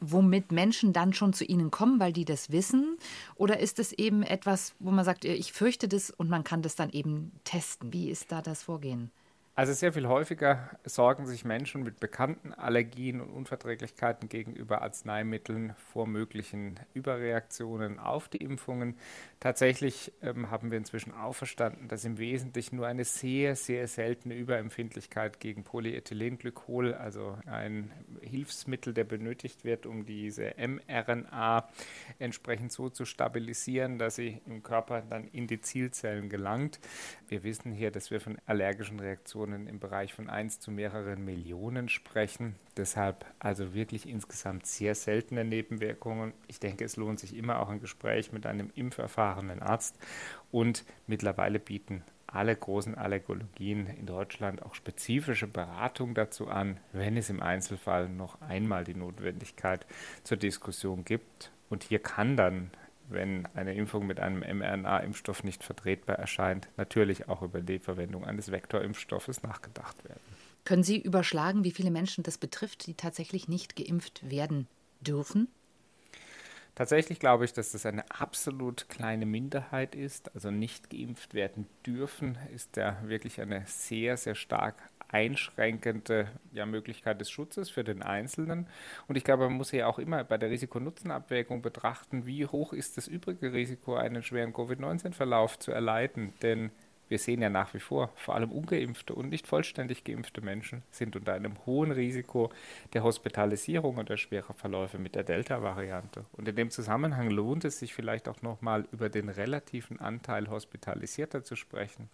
womit 0.00 0.52
Menschen 0.52 0.92
dann 0.92 1.12
schon 1.12 1.32
zu 1.32 1.44
Ihnen 1.44 1.70
kommen, 1.70 2.00
weil 2.00 2.12
die 2.12 2.24
das 2.24 2.50
wissen? 2.50 2.98
Oder 3.34 3.60
ist 3.60 3.78
es 3.78 3.92
eben 3.92 4.22
etwas, 4.22 4.74
wo 4.78 4.90
man 4.90 5.04
sagt, 5.04 5.24
ich 5.24 5.52
fürchte 5.52 5.88
das 5.88 6.10
und 6.10 6.28
man 6.28 6.44
kann 6.44 6.62
das 6.62 6.76
dann 6.76 6.90
eben 6.90 7.32
testen? 7.44 7.92
Wie 7.92 8.10
ist 8.10 8.32
da 8.32 8.42
das 8.42 8.62
Vorgehen? 8.62 9.10
Also 9.58 9.72
sehr 9.72 9.92
viel 9.92 10.06
häufiger 10.06 10.70
sorgen 10.84 11.26
sich 11.26 11.44
Menschen 11.44 11.82
mit 11.82 11.98
bekannten 11.98 12.52
Allergien 12.52 13.20
und 13.20 13.30
Unverträglichkeiten 13.30 14.28
gegenüber 14.28 14.82
Arzneimitteln 14.82 15.74
vor 15.92 16.06
möglichen 16.06 16.78
Überreaktionen 16.94 17.98
auf 17.98 18.28
die 18.28 18.36
Impfungen. 18.36 18.94
Tatsächlich 19.40 20.12
ähm, 20.22 20.52
haben 20.52 20.70
wir 20.70 20.78
inzwischen 20.78 21.12
auch 21.12 21.32
verstanden, 21.32 21.88
dass 21.88 22.04
im 22.04 22.18
Wesentlichen 22.18 22.76
nur 22.76 22.86
eine 22.86 23.04
sehr, 23.04 23.56
sehr 23.56 23.88
seltene 23.88 24.36
Überempfindlichkeit 24.36 25.40
gegen 25.40 25.64
Polyethylenglykol, 25.64 26.94
also 26.94 27.36
ein 27.46 27.90
Hilfsmittel, 28.20 28.94
der 28.94 29.02
benötigt 29.02 29.64
wird, 29.64 29.86
um 29.86 30.06
diese 30.06 30.54
mRNA 30.56 31.68
entsprechend 32.20 32.70
so 32.70 32.90
zu 32.90 33.04
stabilisieren, 33.04 33.98
dass 33.98 34.14
sie 34.14 34.40
im 34.46 34.62
Körper 34.62 35.02
dann 35.02 35.26
in 35.26 35.48
die 35.48 35.60
Zielzellen 35.60 36.28
gelangt. 36.28 36.78
Wir 37.26 37.42
wissen 37.42 37.72
hier, 37.72 37.90
dass 37.90 38.12
wir 38.12 38.20
von 38.20 38.38
allergischen 38.46 39.00
Reaktionen 39.00 39.47
Personen 39.48 39.66
im 39.66 39.78
Bereich 39.78 40.12
von 40.12 40.28
1 40.28 40.60
zu 40.60 40.70
mehreren 40.70 41.24
Millionen 41.24 41.88
sprechen. 41.88 42.56
Deshalb 42.76 43.24
also 43.38 43.72
wirklich 43.72 44.06
insgesamt 44.08 44.66
sehr 44.66 44.94
seltene 44.94 45.44
Nebenwirkungen. 45.44 46.34
Ich 46.48 46.60
denke, 46.60 46.84
es 46.84 46.96
lohnt 46.96 47.18
sich 47.18 47.34
immer 47.34 47.60
auch 47.60 47.70
ein 47.70 47.80
Gespräch 47.80 48.32
mit 48.32 48.44
einem 48.44 48.70
impferfahrenen 48.74 49.62
Arzt. 49.62 49.96
Und 50.50 50.84
mittlerweile 51.06 51.58
bieten 51.58 52.02
alle 52.26 52.54
großen 52.54 52.94
Allergologien 52.94 53.86
in 53.86 54.04
Deutschland 54.04 54.62
auch 54.62 54.74
spezifische 54.74 55.46
Beratung 55.46 56.12
dazu 56.14 56.48
an, 56.48 56.78
wenn 56.92 57.16
es 57.16 57.30
im 57.30 57.42
Einzelfall 57.42 58.10
noch 58.10 58.40
einmal 58.42 58.84
die 58.84 58.94
Notwendigkeit 58.94 59.86
zur 60.24 60.36
Diskussion 60.36 61.06
gibt. 61.06 61.52
Und 61.70 61.84
hier 61.84 62.00
kann 62.00 62.36
dann 62.36 62.70
wenn 63.08 63.46
eine 63.54 63.74
Impfung 63.74 64.06
mit 64.06 64.20
einem 64.20 64.40
mRNA-Impfstoff 64.40 65.44
nicht 65.44 65.64
vertretbar 65.64 66.16
erscheint, 66.16 66.68
natürlich 66.76 67.28
auch 67.28 67.42
über 67.42 67.60
die 67.60 67.78
Verwendung 67.78 68.24
eines 68.24 68.50
Vektorimpfstoffes 68.50 69.42
nachgedacht 69.42 70.04
werden. 70.04 70.20
Können 70.64 70.82
Sie 70.82 71.00
überschlagen, 71.00 71.64
wie 71.64 71.70
viele 71.70 71.90
Menschen 71.90 72.24
das 72.24 72.38
betrifft, 72.38 72.86
die 72.86 72.94
tatsächlich 72.94 73.48
nicht 73.48 73.76
geimpft 73.76 74.28
werden 74.30 74.66
dürfen? 75.00 75.48
Tatsächlich 76.74 77.18
glaube 77.18 77.44
ich, 77.44 77.52
dass 77.52 77.72
das 77.72 77.86
eine 77.86 78.08
absolut 78.08 78.88
kleine 78.88 79.26
Minderheit 79.26 79.96
ist. 79.96 80.32
Also 80.34 80.52
nicht 80.52 80.90
geimpft 80.90 81.34
werden 81.34 81.66
dürfen, 81.84 82.38
ist 82.54 82.76
ja 82.76 82.96
wirklich 83.02 83.40
eine 83.40 83.64
sehr, 83.66 84.16
sehr 84.16 84.36
stark 84.36 84.76
einschränkende 85.08 86.28
ja, 86.52 86.66
Möglichkeit 86.66 87.20
des 87.20 87.30
Schutzes 87.30 87.70
für 87.70 87.84
den 87.84 88.02
Einzelnen. 88.02 88.66
Und 89.06 89.16
ich 89.16 89.24
glaube, 89.24 89.44
man 89.44 89.56
muss 89.56 89.72
ja 89.72 89.86
auch 89.86 89.98
immer 89.98 90.24
bei 90.24 90.38
der 90.38 90.50
Risiko-Nutzen-Abwägung 90.50 91.62
betrachten, 91.62 92.26
wie 92.26 92.46
hoch 92.46 92.72
ist 92.72 92.96
das 92.96 93.08
übrige 93.08 93.52
Risiko, 93.52 93.96
einen 93.96 94.22
schweren 94.22 94.52
Covid-19-Verlauf 94.52 95.58
zu 95.58 95.72
erleiden. 95.72 96.34
Denn 96.42 96.70
wir 97.08 97.18
sehen 97.18 97.40
ja 97.40 97.48
nach 97.48 97.72
wie 97.72 97.80
vor, 97.80 98.12
vor 98.16 98.34
allem 98.34 98.52
ungeimpfte 98.52 99.14
und 99.14 99.30
nicht 99.30 99.46
vollständig 99.46 100.04
geimpfte 100.04 100.42
Menschen 100.42 100.82
sind 100.90 101.16
unter 101.16 101.32
einem 101.32 101.54
hohen 101.64 101.90
Risiko 101.90 102.52
der 102.92 103.02
Hospitalisierung 103.02 103.96
und 103.96 104.10
der 104.10 104.18
schwerer 104.18 104.52
Verläufe 104.52 104.98
mit 104.98 105.14
der 105.14 105.24
Delta-Variante. 105.24 106.26
Und 106.32 106.48
in 106.48 106.56
dem 106.56 106.70
Zusammenhang 106.70 107.30
lohnt 107.30 107.64
es 107.64 107.78
sich 107.78 107.94
vielleicht 107.94 108.28
auch 108.28 108.42
nochmal 108.42 108.86
über 108.92 109.08
den 109.08 109.30
relativen 109.30 110.00
Anteil 110.00 110.50
Hospitalisierter 110.50 111.42
zu 111.44 111.56
sprechen. 111.56 112.10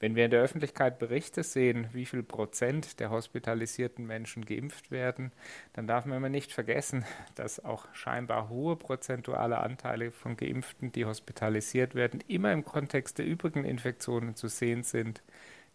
Wenn 0.00 0.14
wir 0.14 0.24
in 0.24 0.30
der 0.30 0.42
Öffentlichkeit 0.42 1.00
Berichte 1.00 1.42
sehen, 1.42 1.88
wie 1.92 2.06
viel 2.06 2.22
Prozent 2.22 3.00
der 3.00 3.10
hospitalisierten 3.10 4.06
Menschen 4.06 4.44
geimpft 4.44 4.92
werden, 4.92 5.32
dann 5.72 5.88
darf 5.88 6.06
man 6.06 6.18
immer 6.18 6.28
nicht 6.28 6.52
vergessen, 6.52 7.04
dass 7.34 7.64
auch 7.64 7.92
scheinbar 7.94 8.48
hohe 8.48 8.76
prozentuale 8.76 9.58
Anteile 9.58 10.12
von 10.12 10.36
Geimpften, 10.36 10.92
die 10.92 11.04
hospitalisiert 11.04 11.96
werden, 11.96 12.22
immer 12.28 12.52
im 12.52 12.64
Kontext 12.64 13.18
der 13.18 13.26
übrigen 13.26 13.64
Infektionen 13.64 14.36
zu 14.36 14.46
sehen 14.46 14.84
sind. 14.84 15.22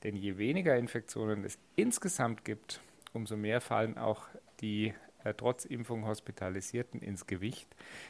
Denn 0.03 0.15
je 0.15 0.37
weniger 0.37 0.77
Infektionen 0.77 1.43
es 1.43 1.59
insgesamt 1.75 2.45
gibt, 2.45 2.79
umso 3.11 3.35
mehr 3.35 3.59
fallen 3.59 3.97
auch 3.97 4.27
die 4.61 4.93
äh, 5.23 5.33
trotz 5.33 5.65
Impfung 5.65 6.05
Hospitalisierten 6.05 7.01
ins 7.01 7.27
Gewicht. 7.27 7.67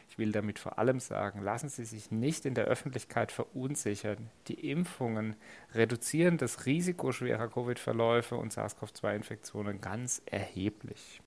Ich 0.10 0.18
will 0.18 0.32
damit 0.32 0.60
vor 0.60 0.80
allem 0.80 1.00
sagen, 1.00 1.42
lassen 1.42 1.70
Sie 1.70 1.86
sich 1.86 2.12
nicht 2.12 2.46
in 2.46 2.54
der 2.54 2.66
Öffentlichkeit 2.66 3.32
verunsichern. 3.32 4.30
Die 4.48 4.70
Impfungen 4.70 5.36
reduzieren 5.74 6.38
das 6.38 6.66
Risiko 6.66 7.12
schwerer 7.12 7.50
Covid-Verläufe 7.50 8.36
und 8.36 8.54
SARS-CoV-2-Infektionen 8.54 9.82
ganz 9.82 10.22
erheblich. 10.26 11.22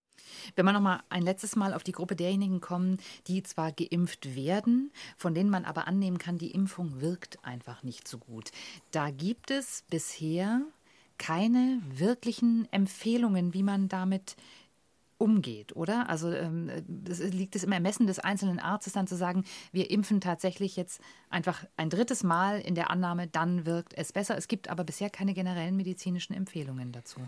Wenn 0.55 0.65
wir 0.65 0.73
noch 0.73 0.81
mal 0.81 1.03
ein 1.09 1.23
letztes 1.23 1.57
Mal 1.57 1.75
auf 1.75 1.83
die 1.83 1.93
Gruppe 1.93 2.17
derjenigen 2.17 2.61
kommen, 2.61 2.99
die 3.27 3.43
zwar 3.43 3.73
geimpft 3.73 4.35
werden, 4.35 4.93
von 5.17 5.35
denen 5.35 5.51
man 5.51 5.65
aber 5.65 5.87
annehmen 5.87 6.19
kann, 6.19 6.39
die 6.39 6.51
Impfung 6.51 7.01
wirkt 7.01 7.45
einfach 7.45 7.83
nicht 7.83 8.09
so 8.09 8.19
gut. 8.19 8.51
Da 8.91 9.11
gibt 9.11 9.51
es 9.51 9.85
bisher 9.91 10.63
keine 11.19 11.81
wirklichen 11.89 12.71
Empfehlungen, 12.73 13.55
wie 13.55 13.63
man 13.63 13.89
damit 13.89 14.37
umgeht, 15.19 15.75
oder? 15.75 16.09
Also 16.09 16.31
ähm, 16.31 16.71
das 16.87 17.21
liegt 17.21 17.57
es 17.57 17.65
im 17.65 17.73
Ermessen 17.73 18.07
des 18.07 18.19
einzelnen 18.19 18.59
Arztes 18.59 18.93
dann 18.93 19.07
zu 19.07 19.17
sagen, 19.17 19.45
wir 19.73 19.91
impfen 19.91 20.21
tatsächlich 20.21 20.77
jetzt 20.77 21.01
einfach 21.31 21.65
ein 21.77 21.91
drittes 21.91 22.23
Mal 22.23 22.61
in 22.61 22.75
der 22.75 22.91
Annahme, 22.91 23.27
dann 23.27 23.67
wirkt 23.67 23.95
es 23.95 24.13
besser. 24.13 24.37
Es 24.37 24.49
gibt 24.49 24.69
aber 24.69 24.85
bisher 24.85 25.11
keine 25.11 25.35
generellen 25.35 25.77
medizinischen 25.77 26.35
Empfehlungen 26.35 26.93
dazu. 26.93 27.21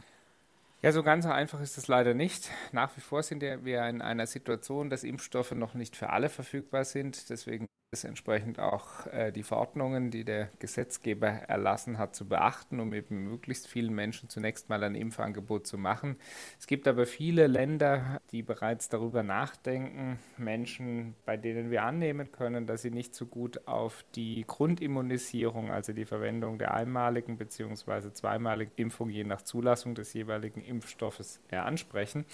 Ja, 0.80 0.92
so 0.92 1.02
ganz 1.02 1.26
einfach 1.26 1.61
ist 1.61 1.76
es 1.76 1.88
leider 1.88 2.14
nicht. 2.14 2.50
Nach 2.71 2.97
wie 2.97 3.00
vor 3.00 3.23
sind 3.25 3.42
wir 3.42 3.88
in 3.88 4.00
einer 4.00 4.26
Situation, 4.26 4.90
dass 4.90 5.02
Impfstoffe 5.02 5.52
noch 5.52 5.75
nicht 5.75 5.97
für 5.97 6.11
alle 6.11 6.28
verfügbar 6.28 6.85
sind. 6.85 7.30
Deswegen 7.30 7.66
ist 7.90 8.04
entsprechend 8.04 8.61
auch 8.61 9.07
äh, 9.07 9.33
die 9.33 9.42
Verordnungen, 9.42 10.11
die 10.11 10.23
der 10.23 10.50
Gesetzgeber 10.59 11.28
erlassen 11.28 11.97
hat, 11.97 12.14
zu 12.14 12.28
beachten, 12.28 12.80
um 12.80 12.92
eben 12.92 13.25
möglichst 13.25 13.66
vielen 13.66 13.95
Menschen 13.95 14.28
zunächst 14.28 14.68
mal 14.68 14.85
ein 14.85 14.95
Impfangebot 14.95 15.66
zu 15.66 15.78
machen. 15.78 16.16
Es 16.59 16.66
gibt 16.66 16.87
aber 16.87 17.07
viele 17.07 17.47
Länder, 17.47 18.21
die 18.30 18.42
bereits 18.42 18.90
darüber 18.90 19.23
nachdenken, 19.23 20.18
Menschen, 20.37 21.14
bei 21.25 21.38
denen 21.38 21.71
wir 21.71 21.83
annehmen 21.83 22.30
können, 22.30 22.66
dass 22.66 22.83
sie 22.83 22.90
nicht 22.90 23.14
so 23.14 23.25
gut 23.25 23.66
auf 23.66 24.04
die 24.14 24.45
Grundimmunisierung, 24.47 25.71
also 25.71 25.95
die 25.95 26.04
Verwendung 26.04 26.59
der 26.59 26.75
einmaligen 26.75 27.38
bzw. 27.38 28.12
zweimaligen 28.12 28.73
Impfung 28.76 29.09
je 29.09 29.25
nach 29.25 29.40
Zulassung 29.40 29.95
des 29.95 30.12
jeweiligen 30.12 30.61
Impfstoffes 30.61 31.40
äh, 31.50 31.57
ansprechen, 31.57 32.26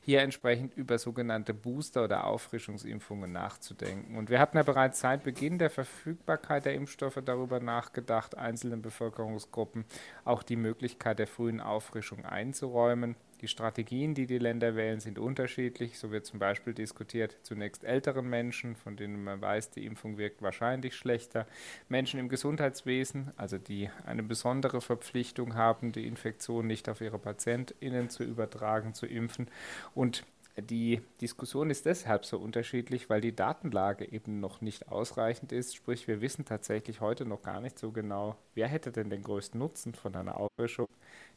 hier 0.00 0.22
entsprechend 0.22 0.74
über 0.74 0.96
sogenannte 0.96 1.52
Booster- 1.52 2.04
oder 2.04 2.26
Auffrischungsimpfungen 2.26 3.30
nachzudenken. 3.30 4.16
Und 4.16 4.30
wir 4.30 4.40
hatten 4.40 4.56
ja 4.56 4.62
bereits 4.62 5.01
seit 5.02 5.24
Beginn 5.24 5.58
der 5.58 5.68
Verfügbarkeit 5.68 6.64
der 6.64 6.74
Impfstoffe 6.74 7.18
darüber 7.24 7.58
nachgedacht, 7.58 8.38
einzelnen 8.38 8.82
Bevölkerungsgruppen 8.82 9.84
auch 10.24 10.44
die 10.44 10.54
Möglichkeit 10.54 11.18
der 11.18 11.26
frühen 11.26 11.60
Auffrischung 11.60 12.24
einzuräumen. 12.24 13.16
Die 13.40 13.48
Strategien, 13.48 14.14
die 14.14 14.26
die 14.26 14.38
Länder 14.38 14.76
wählen, 14.76 15.00
sind 15.00 15.18
unterschiedlich. 15.18 15.98
So 15.98 16.12
wird 16.12 16.24
zum 16.24 16.38
Beispiel 16.38 16.72
diskutiert, 16.72 17.36
zunächst 17.42 17.82
älteren 17.82 18.30
Menschen, 18.30 18.76
von 18.76 18.94
denen 18.94 19.24
man 19.24 19.40
weiß, 19.40 19.70
die 19.70 19.84
Impfung 19.84 20.18
wirkt 20.18 20.40
wahrscheinlich 20.40 20.94
schlechter. 20.94 21.48
Menschen 21.88 22.20
im 22.20 22.28
Gesundheitswesen, 22.28 23.32
also 23.36 23.58
die 23.58 23.90
eine 24.06 24.22
besondere 24.22 24.80
Verpflichtung 24.80 25.56
haben, 25.56 25.90
die 25.90 26.06
Infektion 26.06 26.68
nicht 26.68 26.88
auf 26.88 27.00
ihre 27.00 27.18
PatientInnen 27.18 28.08
zu 28.08 28.22
übertragen, 28.22 28.94
zu 28.94 29.06
impfen. 29.06 29.48
Und 29.96 30.22
die 30.56 31.00
Diskussion 31.20 31.70
ist 31.70 31.86
deshalb 31.86 32.24
so 32.26 32.38
unterschiedlich, 32.38 33.08
weil 33.08 33.20
die 33.20 33.34
Datenlage 33.34 34.10
eben 34.10 34.40
noch 34.40 34.60
nicht 34.60 34.88
ausreichend 34.88 35.52
ist. 35.52 35.74
Sprich, 35.74 36.06
wir 36.08 36.20
wissen 36.20 36.44
tatsächlich 36.44 37.00
heute 37.00 37.24
noch 37.24 37.42
gar 37.42 37.60
nicht 37.60 37.78
so 37.78 37.90
genau, 37.90 38.36
wer 38.54 38.68
hätte 38.68 38.92
denn 38.92 39.08
den 39.08 39.22
größten 39.22 39.58
Nutzen 39.58 39.94
von 39.94 40.14
einer 40.14 40.38
Auffrischung. 40.38 40.88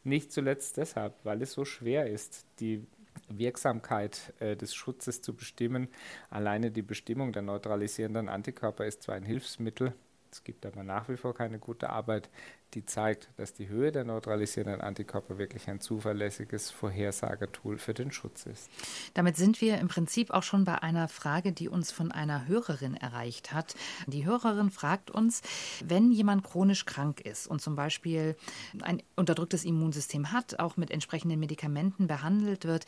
Nicht 0.03 0.31
zuletzt 0.31 0.77
deshalb, 0.77 1.13
weil 1.23 1.41
es 1.41 1.53
so 1.53 1.63
schwer 1.65 2.09
ist, 2.09 2.45
die 2.59 2.85
Wirksamkeit 3.29 4.33
äh, 4.39 4.57
des 4.57 4.75
Schutzes 4.75 5.21
zu 5.21 5.33
bestimmen. 5.33 5.87
Alleine 6.29 6.69
die 6.71 6.81
Bestimmung 6.81 7.31
der 7.31 7.41
neutralisierenden 7.41 8.27
Antikörper 8.27 8.85
ist 8.85 9.03
zwar 9.03 9.15
ein 9.15 9.23
Hilfsmittel, 9.23 9.93
es 10.35 10.43
gibt 10.43 10.65
aber 10.65 10.83
nach 10.83 11.07
wie 11.07 11.15
vor 11.15 11.33
keine 11.33 11.59
gute 11.59 11.89
Arbeit, 11.89 12.29
die 12.75 12.85
zeigt, 12.85 13.29
dass 13.37 13.53
die 13.53 13.69
Höhe 13.69 13.91
der 13.91 14.03
neutralisierenden 14.03 14.81
Antikörper 14.81 15.37
wirklich 15.37 15.67
ein 15.69 15.79
zuverlässiges 15.79 16.69
Vorhersagetool 16.69 17.77
für 17.77 17.93
den 17.93 18.11
Schutz 18.11 18.45
ist. 18.45 18.69
Damit 19.13 19.37
sind 19.37 19.61
wir 19.61 19.79
im 19.79 19.87
Prinzip 19.87 20.31
auch 20.31 20.43
schon 20.43 20.65
bei 20.65 20.83
einer 20.83 21.07
Frage, 21.07 21.53
die 21.53 21.69
uns 21.69 21.91
von 21.91 22.11
einer 22.11 22.47
Hörerin 22.47 22.95
erreicht 22.95 23.53
hat. 23.53 23.75
Die 24.07 24.25
Hörerin 24.25 24.69
fragt 24.69 25.09
uns, 25.09 25.41
wenn 25.83 26.11
jemand 26.11 26.43
chronisch 26.43 26.85
krank 26.85 27.21
ist 27.21 27.47
und 27.47 27.61
zum 27.61 27.75
Beispiel 27.75 28.35
ein 28.81 29.01
unterdrücktes 29.15 29.63
Immunsystem 29.63 30.33
hat, 30.33 30.59
auch 30.59 30.75
mit 30.75 30.91
entsprechenden 30.91 31.39
Medikamenten 31.39 32.07
behandelt 32.07 32.65
wird, 32.65 32.85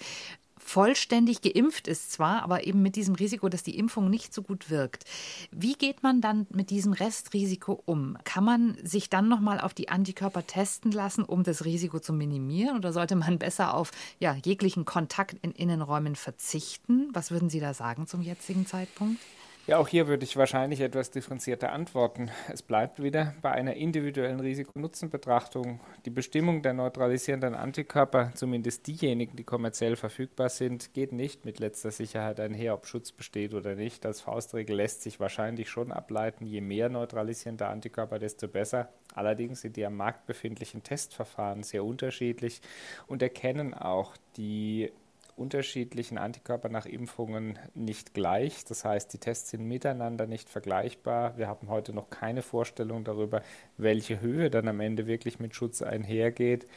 vollständig 0.68 1.42
geimpft 1.42 1.88
ist 1.88 2.12
zwar, 2.12 2.44
aber 2.44 2.68
eben 2.68 2.82
mit 2.82 2.96
diesem 2.96 3.16
Risiko, 3.16 3.48
dass 3.48 3.64
die 3.64 3.78
Impfung 3.78 4.10
nicht 4.10 4.34
so 4.34 4.42
gut 4.42 4.70
wirkt. 4.70 5.06
Wie 5.52 5.74
geht 5.74 6.04
man 6.04 6.20
dann 6.20 6.46
mit 6.50 6.70
diesem 6.70 6.92
Restrisiko 6.92 7.82
um? 7.86 8.18
Kann 8.26 8.44
man 8.44 8.78
sich 8.84 9.10
dann 9.10 9.30
nochmal 9.30 9.62
auf 9.62 9.74
die 9.74 9.88
Antikörper 9.90 10.46
testen 10.46 10.92
lassen, 10.92 11.24
um 11.24 11.44
das 11.44 11.64
Risiko 11.64 12.00
zu 12.00 12.12
minimieren? 12.12 12.78
Oder 12.78 12.92
sollte 12.92 13.16
man 13.16 13.40
besser 13.40 13.74
auf 13.74 13.92
ja, 14.20 14.36
jeglichen 14.44 14.84
Kontakt 14.84 15.38
in 15.42 15.52
Innenräumen 15.52 16.16
verzichten? 16.16 17.10
Was 17.14 17.32
würden 17.32 17.50
Sie 17.50 17.62
da 17.62 17.74
sagen 17.74 18.06
zum 18.06 18.22
jetzigen 18.22 18.66
Zeitpunkt? 18.66 19.22
Ja, 19.68 19.80
auch 19.80 19.90
hier 19.90 20.08
würde 20.08 20.24
ich 20.24 20.38
wahrscheinlich 20.38 20.80
etwas 20.80 21.12
differenzierter 21.12 21.74
antworten. 21.74 22.32
Es 22.48 22.62
bleibt 22.62 23.04
wieder 23.04 23.34
bei 23.42 23.52
einer 23.52 23.74
individuellen 23.74 24.40
Risiko-Nutzen-Betrachtung. 24.40 25.82
Die 26.06 26.10
Bestimmung 26.10 26.62
der 26.62 26.72
neutralisierenden 26.72 27.54
Antikörper, 27.54 28.32
zumindest 28.34 28.88
diejenigen, 28.88 29.36
die 29.36 29.44
kommerziell 29.44 29.98
verfügbar 29.98 30.48
sind, 30.48 30.94
geht 30.94 31.12
nicht 31.12 31.44
mit 31.44 31.60
letzter 31.60 31.92
Sicherheit 31.92 32.40
einher, 32.40 32.76
ob 32.76 32.88
Schutz 32.88 33.12
besteht 33.12 33.54
oder 33.54 33.76
nicht. 33.76 34.06
Als 34.06 34.22
Faustregel 34.22 34.78
lässt 34.78 35.02
sich 35.02 35.20
wahrscheinlich 35.20 35.70
schon 35.70 35.92
ableiten, 35.92 36.46
je 36.46 36.62
mehr 36.62 36.88
neutralisierende 36.88 37.68
Antikörper, 37.68 38.20
desto 38.20 38.48
besser. 38.48 38.88
Allerdings 39.16 39.60
sind 39.60 39.76
die 39.76 39.86
am 39.86 39.98
Markt 39.98 40.28
befindlichen 40.28 40.82
Testverfahren 40.82 41.64
sehr 41.64 41.84
unterschiedlich 41.84 42.62
und 43.08 43.22
erkennen 43.22 43.74
auch 43.74 44.16
die 44.38 44.94
unterschiedlichen 45.38 46.18
Antikörper 46.18 46.70
nach 46.70 46.86
Impfungen 46.86 47.60
nicht 47.76 48.14
gleich. 48.14 48.66
Das 48.66 48.84
heißt, 48.84 49.14
die 49.14 49.20
Tests 49.20 49.52
sind 49.52 49.68
miteinander 49.68 50.26
nicht 50.26 50.50
vergleichbar. 50.50 51.38
Wir 51.38 51.48
haben 51.48 51.70
heute 51.70 51.94
noch 51.94 52.10
keine 52.10 52.42
Vorstellung 52.42 53.04
darüber, 53.04 53.42
welche 53.78 54.20
Höhe 54.20 54.50
dann 54.50 54.68
am 54.68 54.80
Ende 54.80 55.08
wirklich 55.08 55.40
mit 55.40 55.56
Schutz 55.56 55.82
einhergeht. 55.82 56.68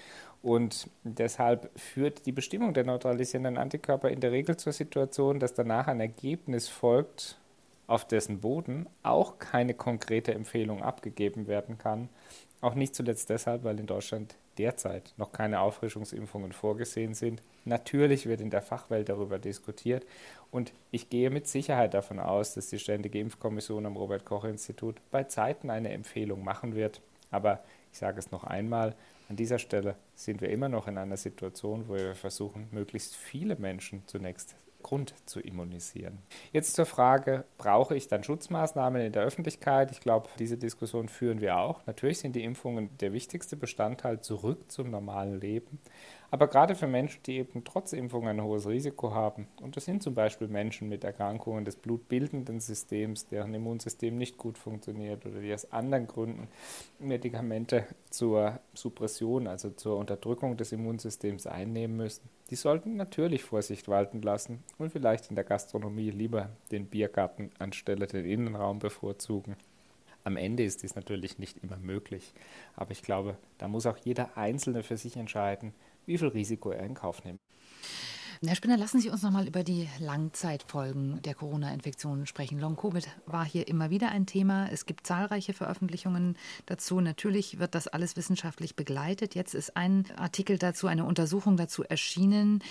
Und 0.43 0.89
deshalb 1.05 1.71
führt 1.79 2.27
die 2.27 2.33
Bestimmung 2.33 2.73
der 2.73 2.85
neutralisierenden 2.85 3.59
Antikörper 3.59 4.11
in 4.11 4.21
der 4.21 4.33
Regel 4.33 4.57
zur 4.57 4.73
Situation, 4.73 5.39
dass 5.39 5.55
danach 5.55 5.87
ein 5.87 6.01
Ergebnis 6.01 6.69
folgt, 6.69 7.39
auf 7.87 8.07
dessen 8.07 8.41
Boden 8.41 8.87
auch 9.03 9.39
keine 9.39 9.75
konkrete 9.75 10.33
Empfehlung 10.33 10.83
abgegeben 10.83 11.47
werden 11.47 11.77
kann. 11.77 12.09
Auch 12.61 12.75
nicht 12.75 12.95
zuletzt 12.95 13.31
deshalb, 13.31 13.65
weil 13.65 13.81
in 13.81 13.87
Deutschland 13.87 14.37
derzeit 14.61 15.15
noch 15.17 15.33
keine 15.33 15.61
Auffrischungsimpfungen 15.61 16.53
vorgesehen 16.53 17.15
sind. 17.15 17.43
Natürlich 17.65 18.27
wird 18.27 18.43
in 18.43 18.51
der 18.51 18.61
Fachwelt 18.61 19.09
darüber 19.09 19.39
diskutiert 19.39 20.05
und 20.51 20.73
ich 20.91 21.09
gehe 21.09 21.31
mit 21.31 21.49
Sicherheit 21.49 21.95
davon 21.95 22.19
aus, 22.19 22.55
dass 22.55 22.69
die 22.69 22.79
Ständige 22.79 23.19
Impfkommission 23.19 23.87
am 23.87 23.97
Robert 23.97 24.27
Koch 24.27 24.45
Institut 24.45 24.97
bei 25.11 25.25
Zeiten 25.25 25.71
eine 25.71 25.91
Empfehlung 25.91 26.45
machen 26.45 26.75
wird. 26.75 27.01
Aber 27.31 27.63
ich 27.91 27.99
sage 27.99 28.19
es 28.19 28.31
noch 28.31 28.45
einmal, 28.45 28.95
an 29.31 29.37
dieser 29.37 29.59
Stelle 29.59 29.97
sind 30.15 30.43
wir 30.43 30.51
immer 30.51 30.69
noch 30.69 30.89
in 30.89 30.99
einer 30.99 31.17
Situation, 31.17 31.89
wo 31.89 31.95
wir 31.95 32.15
versuchen, 32.15 32.69
möglichst 32.71 33.17
viele 33.17 33.57
Menschen 33.57 34.03
zunächst 34.07 34.57
Grund 34.83 35.15
zu 35.27 35.41
immunisieren. 35.41 36.19
Jetzt 36.53 36.75
zur 36.75 36.87
Frage, 36.87 37.45
brauche 37.59 37.97
ich 37.97 38.09
dann 38.09 38.25
Schutzmaßnahmen 38.25 39.03
in 39.03 39.13
der 39.13 39.23
Öffentlichkeit? 39.23 39.93
Ich 39.93 40.01
glaube, 40.01 40.29
diese 40.39 40.57
Diskussion 40.57 41.09
führen 41.09 41.41
wir 41.41 41.57
auch. 41.57 41.87
Natürlich 41.87 42.19
sind 42.19 42.37
die 42.37 42.45
Impfungen 42.45 42.97
der 42.99 43.13
wichtigste 43.13 43.57
Bestandteil 43.57 44.21
zurück 44.21 44.71
zum 44.71 44.91
normalen 44.91 45.41
Leben. 45.41 45.81
Aber 46.33 46.47
gerade 46.47 46.77
für 46.77 46.87
Menschen, 46.87 47.23
die 47.25 47.39
eben 47.39 47.65
trotz 47.65 47.93
Impfung 47.93 48.29
ein 48.29 48.43
hohes 48.43 48.69
Risiko 48.69 49.13
haben, 49.13 49.49
und 49.61 49.77
das 49.77 49.85
sind 49.85 50.03
zum 50.03 50.15
Beispiel 50.15 50.47
Menschen 50.47 50.89
mit 50.89 51.03
Erkrankungen 51.03 51.65
des 51.65 51.75
blutbildenden 51.75 52.61
Systems, 52.61 53.27
deren 53.27 53.53
Immunsystem 53.53 54.17
nicht 54.17 54.39
gut 54.39 54.57
funktioniert 54.57 55.27
oder 55.27 55.41
die 55.41 55.53
aus 55.53 55.73
anderen 55.73 56.07
Gründen 56.07 56.47
Medikamente 57.01 57.85
zur 58.11 58.61
Suppression, 58.75 59.49
also 59.49 59.71
zur 59.71 59.97
Unterdrückung 59.97 60.57
des 60.57 60.71
Immunsystems 60.71 61.49
einnehmen 61.49 61.97
müssen, 61.97 62.29
die 62.51 62.57
sollten 62.57 62.97
natürlich 62.97 63.43
Vorsicht 63.43 63.89
walten 63.89 64.23
lassen 64.23 64.63
und 64.79 64.91
vielleicht 64.91 65.31
in 65.31 65.37
der 65.37 65.45
Gastronomie 65.45 66.11
lieber 66.11 66.51
den 66.71 66.87
Biergarten 66.87 67.51
anstelle 67.59 68.07
den 68.07 68.25
Innenraum 68.25 68.79
bevorzugen. 68.79 69.57
Am 70.23 70.37
Ende 70.37 70.65
ist 70.65 70.83
dies 70.83 70.97
natürlich 70.97 71.39
nicht 71.39 71.59
immer 71.65 71.79
möglich, 71.79 72.35
aber 72.77 72.91
ich 72.93 73.03
glaube, 73.03 73.37
da 73.59 73.69
muss 73.69 73.87
auch 73.87 73.97
jeder 73.97 74.37
Einzelne 74.37 74.83
für 74.83 74.97
sich 74.97 75.17
entscheiden, 75.17 75.73
wie 76.11 76.19
viel 76.19 76.29
Risiko 76.29 76.71
er 76.71 76.85
in 76.85 76.95
Kauf 76.95 77.25
nimmt. 77.25 77.41
Herr 78.43 78.57
Spinner, 78.57 78.79
lassen 78.79 79.01
Sie 79.01 79.11
uns 79.11 79.23
noch 79.23 79.31
mal 79.31 79.47
über 79.47 79.63
die 79.63 79.87
Langzeitfolgen 79.99 81.21
der 81.23 81.35
Corona-Infektion 81.35 82.27
sprechen. 82.27 82.59
Long-Covid 82.59 83.07
war 83.27 83.45
hier 83.45 83.69
immer 83.69 83.91
wieder 83.91 84.09
ein 84.09 84.25
Thema. 84.25 84.67
Es 84.73 84.87
gibt 84.87 85.07
zahlreiche 85.07 85.53
Veröffentlichungen 85.53 86.39
dazu. 86.65 87.03
Natürlich 87.03 87.59
wird 87.59 87.75
das 87.75 87.87
alles 87.87 88.17
wissenschaftlich 88.17 88.77
begleitet. 88.77 89.35
Jetzt 89.35 89.55
ist 89.55 89.77
ein 89.77 90.07
Artikel 90.17 90.57
dazu, 90.57 90.87
eine 90.87 91.05
Untersuchung 91.05 91.59
dazu 91.59 91.85
erschienen, 91.85 92.63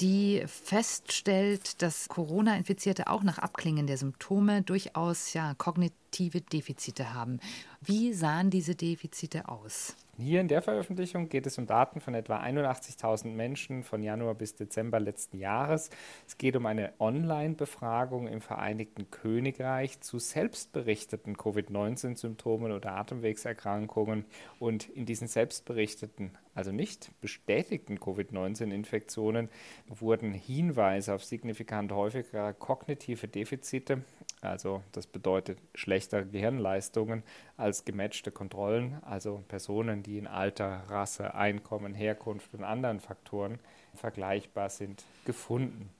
die 0.00 0.42
feststellt, 0.46 1.82
dass 1.82 2.08
Corona-Infizierte 2.08 3.08
auch 3.08 3.22
nach 3.22 3.36
Abklingen 3.36 3.86
der 3.86 3.98
Symptome 3.98 4.62
durchaus 4.62 5.34
ja, 5.34 5.52
kognitive 5.54 6.40
Defizite 6.40 7.12
haben. 7.12 7.38
Wie 7.82 8.14
sahen 8.14 8.48
diese 8.48 8.74
Defizite 8.74 9.50
aus? 9.50 9.94
Hier 10.20 10.40
in 10.40 10.48
der 10.48 10.62
Veröffentlichung 10.62 11.28
geht 11.28 11.46
es 11.46 11.58
um 11.58 11.66
Daten 11.66 12.00
von 12.00 12.12
etwa 12.12 12.40
81.000 12.40 13.28
Menschen 13.28 13.84
von 13.84 14.02
Januar 14.02 14.34
bis 14.34 14.56
Dezember 14.56 14.98
letzten 14.98 15.38
Jahres. 15.38 15.90
Es 16.26 16.36
geht 16.36 16.56
um 16.56 16.66
eine 16.66 16.92
Online-Befragung 16.98 18.26
im 18.26 18.40
Vereinigten 18.40 19.12
Königreich 19.12 20.00
zu 20.00 20.18
selbstberichteten 20.18 21.36
Covid-19-Symptomen 21.36 22.72
oder 22.72 22.96
Atemwegserkrankungen. 22.96 24.24
Und 24.58 24.88
in 24.88 25.06
diesen 25.06 25.28
selbstberichteten, 25.28 26.36
also 26.52 26.72
nicht 26.72 27.12
bestätigten 27.20 28.00
Covid-19-Infektionen 28.00 29.48
wurden 29.86 30.32
Hinweise 30.32 31.14
auf 31.14 31.22
signifikant 31.22 31.92
häufigere 31.92 32.54
kognitive 32.54 33.28
Defizite 33.28 34.02
also 34.40 34.82
das 34.92 35.06
bedeutet 35.06 35.58
schlechtere 35.74 36.24
Gehirnleistungen 36.26 37.22
als 37.56 37.84
gematchte 37.84 38.30
Kontrollen, 38.30 38.98
also 39.02 39.44
Personen, 39.48 40.02
die 40.02 40.18
in 40.18 40.26
Alter, 40.26 40.84
Rasse, 40.88 41.34
Einkommen, 41.34 41.94
Herkunft 41.94 42.54
und 42.54 42.64
anderen 42.64 43.00
Faktoren 43.00 43.58
vergleichbar 43.94 44.70
sind, 44.70 45.04
gefunden. 45.24 45.90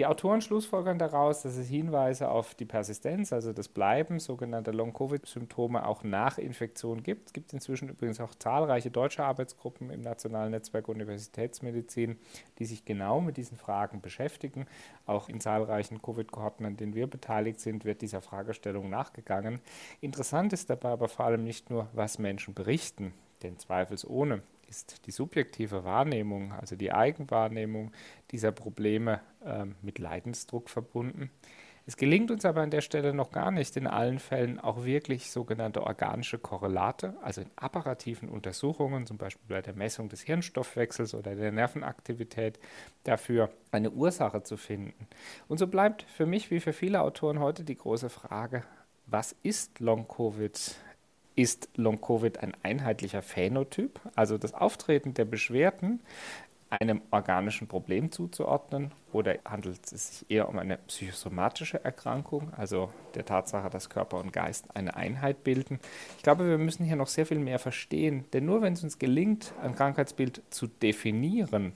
Die 0.00 0.06
Autoren 0.06 0.40
schlussfolgern 0.40 0.98
daraus, 0.98 1.42
dass 1.42 1.58
es 1.58 1.68
Hinweise 1.68 2.30
auf 2.30 2.54
die 2.54 2.64
Persistenz, 2.64 3.34
also 3.34 3.52
das 3.52 3.68
Bleiben 3.68 4.18
sogenannter 4.18 4.72
Long-Covid-Symptome 4.72 5.86
auch 5.86 6.04
nach 6.04 6.38
Infektion 6.38 7.02
gibt. 7.02 7.26
Es 7.26 7.32
gibt 7.34 7.52
inzwischen 7.52 7.90
übrigens 7.90 8.18
auch 8.18 8.34
zahlreiche 8.34 8.90
deutsche 8.90 9.22
Arbeitsgruppen 9.22 9.90
im 9.90 10.00
Nationalen 10.00 10.52
Netzwerk 10.52 10.88
Universitätsmedizin, 10.88 12.18
die 12.58 12.64
sich 12.64 12.86
genau 12.86 13.20
mit 13.20 13.36
diesen 13.36 13.58
Fragen 13.58 14.00
beschäftigen. 14.00 14.64
Auch 15.04 15.28
in 15.28 15.38
zahlreichen 15.38 16.00
Covid-Kohorten, 16.00 16.64
an 16.64 16.78
denen 16.78 16.94
wir 16.94 17.06
beteiligt 17.06 17.60
sind, 17.60 17.84
wird 17.84 18.00
dieser 18.00 18.22
Fragestellung 18.22 18.88
nachgegangen. 18.88 19.60
Interessant 20.00 20.54
ist 20.54 20.70
dabei 20.70 20.92
aber 20.92 21.08
vor 21.08 21.26
allem 21.26 21.44
nicht 21.44 21.68
nur, 21.68 21.88
was 21.92 22.18
Menschen 22.18 22.54
berichten, 22.54 23.12
denn 23.42 23.58
zweifelsohne 23.58 24.40
ist 24.70 25.06
die 25.06 25.10
subjektive 25.10 25.84
Wahrnehmung, 25.84 26.52
also 26.52 26.76
die 26.76 26.92
Eigenwahrnehmung 26.92 27.92
dieser 28.30 28.52
Probleme 28.52 29.20
äh, 29.44 29.66
mit 29.82 29.98
Leidensdruck 29.98 30.70
verbunden. 30.70 31.30
Es 31.86 31.96
gelingt 31.96 32.30
uns 32.30 32.44
aber 32.44 32.60
an 32.60 32.70
der 32.70 32.82
Stelle 32.82 33.12
noch 33.12 33.32
gar 33.32 33.50
nicht 33.50 33.76
in 33.76 33.88
allen 33.88 34.20
Fällen 34.20 34.60
auch 34.60 34.84
wirklich 34.84 35.30
sogenannte 35.30 35.82
organische 35.82 36.38
Korrelate, 36.38 37.16
also 37.20 37.40
in 37.40 37.50
apparativen 37.56 38.28
Untersuchungen, 38.28 39.06
zum 39.06 39.16
Beispiel 39.16 39.48
bei 39.48 39.60
der 39.60 39.74
Messung 39.74 40.08
des 40.08 40.22
Hirnstoffwechsels 40.22 41.14
oder 41.14 41.34
der 41.34 41.50
Nervenaktivität, 41.50 42.60
dafür 43.02 43.50
eine 43.72 43.90
Ursache 43.90 44.44
zu 44.44 44.56
finden. 44.56 45.08
Und 45.48 45.58
so 45.58 45.66
bleibt 45.66 46.02
für 46.02 46.26
mich 46.26 46.52
wie 46.52 46.60
für 46.60 46.72
viele 46.72 47.00
Autoren 47.00 47.40
heute 47.40 47.64
die 47.64 47.76
große 47.76 48.08
Frage, 48.08 48.62
was 49.06 49.34
ist 49.42 49.80
Long-Covid? 49.80 50.76
Ist 51.40 51.70
Long-Covid 51.76 52.42
ein 52.42 52.52
einheitlicher 52.62 53.22
Phänotyp, 53.22 53.98
also 54.14 54.36
das 54.36 54.52
Auftreten 54.52 55.14
der 55.14 55.24
Beschwerden 55.24 56.00
einem 56.68 57.00
organischen 57.10 57.66
Problem 57.66 58.12
zuzuordnen? 58.12 58.92
Oder 59.10 59.38
handelt 59.46 59.90
es 59.90 60.18
sich 60.18 60.30
eher 60.30 60.50
um 60.50 60.58
eine 60.58 60.76
psychosomatische 60.76 61.82
Erkrankung, 61.82 62.52
also 62.58 62.92
der 63.14 63.24
Tatsache, 63.24 63.70
dass 63.70 63.88
Körper 63.88 64.18
und 64.18 64.34
Geist 64.34 64.76
eine 64.76 64.94
Einheit 64.96 65.42
bilden? 65.42 65.80
Ich 66.18 66.22
glaube, 66.22 66.46
wir 66.46 66.58
müssen 66.58 66.84
hier 66.84 66.96
noch 66.96 67.08
sehr 67.08 67.24
viel 67.24 67.38
mehr 67.38 67.58
verstehen, 67.58 68.26
denn 68.34 68.44
nur 68.44 68.60
wenn 68.60 68.74
es 68.74 68.84
uns 68.84 68.98
gelingt, 68.98 69.54
ein 69.62 69.74
Krankheitsbild 69.74 70.42
zu 70.50 70.66
definieren 70.66 71.72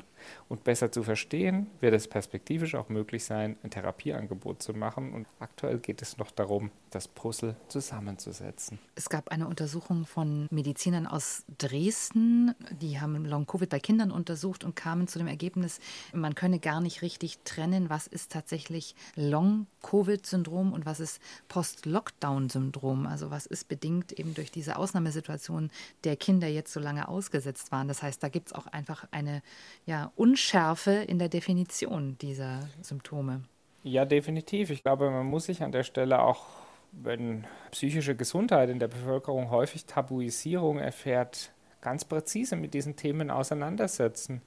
und 0.48 0.64
besser 0.64 0.92
zu 0.92 1.02
verstehen, 1.02 1.66
wird 1.80 1.94
es 1.94 2.08
perspektivisch 2.08 2.74
auch 2.74 2.88
möglich 2.88 3.24
sein, 3.24 3.56
ein 3.62 3.70
Therapieangebot 3.70 4.62
zu 4.62 4.74
machen. 4.74 5.12
Und 5.12 5.26
aktuell 5.40 5.78
geht 5.78 6.02
es 6.02 6.18
noch 6.18 6.30
darum, 6.30 6.70
das 6.90 7.08
Puzzle 7.08 7.56
zusammenzusetzen. 7.68 8.78
Es 8.94 9.08
gab 9.08 9.28
eine 9.30 9.48
Untersuchung 9.48 10.06
von 10.06 10.46
Medizinern 10.50 11.06
aus 11.06 11.44
Dresden, 11.58 12.54
die 12.80 13.00
haben 13.00 13.24
Long-Covid 13.24 13.68
bei 13.68 13.80
Kindern 13.80 14.10
untersucht 14.10 14.64
und 14.64 14.76
kamen 14.76 15.08
zu 15.08 15.18
dem 15.18 15.26
Ergebnis, 15.26 15.80
man 16.12 16.34
könne 16.34 16.58
gar 16.60 16.80
nicht 16.80 17.02
richtig 17.02 17.38
trennen, 17.44 17.90
was 17.90 18.06
ist 18.06 18.32
tatsächlich 18.32 18.94
Long-Covid-Syndrom 19.16 20.72
und 20.72 20.86
was 20.86 21.00
ist 21.00 21.20
Post-Lockdown-Syndrom. 21.48 23.06
Also 23.06 23.30
was 23.30 23.46
ist 23.46 23.68
bedingt 23.68 24.12
eben 24.12 24.34
durch 24.34 24.50
diese 24.50 24.76
Ausnahmesituation 24.76 25.70
der 26.04 26.16
Kinder 26.16 26.48
jetzt 26.48 26.72
so 26.72 26.80
lange 26.80 27.08
ausgesetzt 27.08 27.72
waren. 27.72 27.88
Das 27.88 28.02
heißt, 28.02 28.22
da 28.22 28.28
gibt 28.28 28.48
es 28.48 28.52
auch 28.52 28.66
einfach 28.66 29.06
eine 29.10 29.42
ja, 29.86 30.12
Unschärfe 30.16 30.92
in 30.92 31.18
der 31.18 31.28
Definition 31.28 32.16
dieser 32.18 32.68
Symptome. 32.82 33.42
Ja, 33.82 34.04
definitiv. 34.04 34.70
Ich 34.70 34.82
glaube, 34.82 35.10
man 35.10 35.26
muss 35.26 35.46
sich 35.46 35.62
an 35.62 35.72
der 35.72 35.82
Stelle 35.82 36.22
auch, 36.22 36.46
wenn 36.92 37.44
psychische 37.70 38.14
Gesundheit 38.14 38.70
in 38.70 38.78
der 38.78 38.88
Bevölkerung 38.88 39.50
häufig 39.50 39.84
Tabuisierung 39.84 40.78
erfährt, 40.78 41.52
ganz 41.80 42.04
präzise 42.04 42.56
mit 42.56 42.72
diesen 42.72 42.96
Themen 42.96 43.30
auseinandersetzen. 43.30 44.42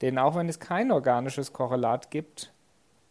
Denn 0.00 0.18
auch 0.18 0.34
wenn 0.34 0.48
es 0.48 0.58
kein 0.58 0.90
organisches 0.90 1.52
Korrelat 1.52 2.10
gibt, 2.10 2.52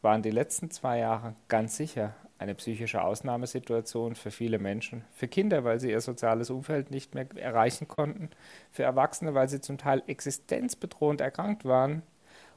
waren 0.01 0.21
die 0.21 0.31
letzten 0.31 0.71
zwei 0.71 0.99
Jahre 0.99 1.35
ganz 1.47 1.77
sicher 1.77 2.13
eine 2.39 2.55
psychische 2.55 3.03
Ausnahmesituation 3.03 4.15
für 4.15 4.31
viele 4.31 4.59
Menschen. 4.59 5.03
Für 5.13 5.27
Kinder, 5.27 5.65
weil 5.65 5.79
sie 5.79 5.91
ihr 5.91 5.99
soziales 5.99 6.49
Umfeld 6.49 6.89
nicht 6.89 7.13
mehr 7.13 7.27
erreichen 7.35 7.87
konnten. 7.87 8.29
Für 8.71 8.83
Erwachsene, 8.83 9.33
weil 9.33 9.49
sie 9.49 9.59
zum 9.59 9.77
Teil 9.77 10.01
existenzbedrohend 10.07 11.19
erkrankt 11.19 11.65
waren. 11.65 12.01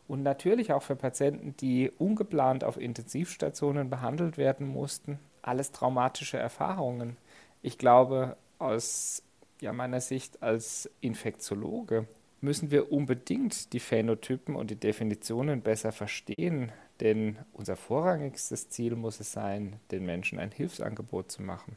Und 0.07 0.23
natürlich 0.23 0.73
auch 0.73 0.83
für 0.83 0.95
Patienten, 0.95 1.57
die 1.57 1.91
ungeplant 1.91 2.63
auf 2.63 2.77
Intensivstationen 2.77 3.91
behandelt 3.91 4.39
werden 4.39 4.69
mussten. 4.69 5.19
Alles 5.43 5.73
traumatische 5.73 6.39
Erfahrungen. 6.39 7.17
Ich 7.61 7.77
glaube, 7.77 8.37
aus 8.59 9.25
ja, 9.61 9.73
meiner 9.73 10.01
Sicht 10.01 10.43
als 10.45 10.89
Infektiologe 11.01 12.07
müssen 12.43 12.71
wir 12.71 12.93
unbedingt 12.93 13.73
die 13.73 13.81
Phänotypen 13.81 14.57
und 14.57 14.71
die 14.71 14.77
Definitionen 14.77 15.63
besser 15.63 15.93
verstehen, 15.93 16.73
denn 17.01 17.39
unser 17.53 17.77
vorrangigstes 17.77 18.69
Ziel 18.69 18.97
muss 18.97 19.21
es 19.21 19.33
sein, 19.33 19.77
den 19.91 20.05
Menschen 20.05 20.39
ein 20.39 20.51
Hilfsangebot 20.51 21.31
zu 21.31 21.43
machen. 21.43 21.77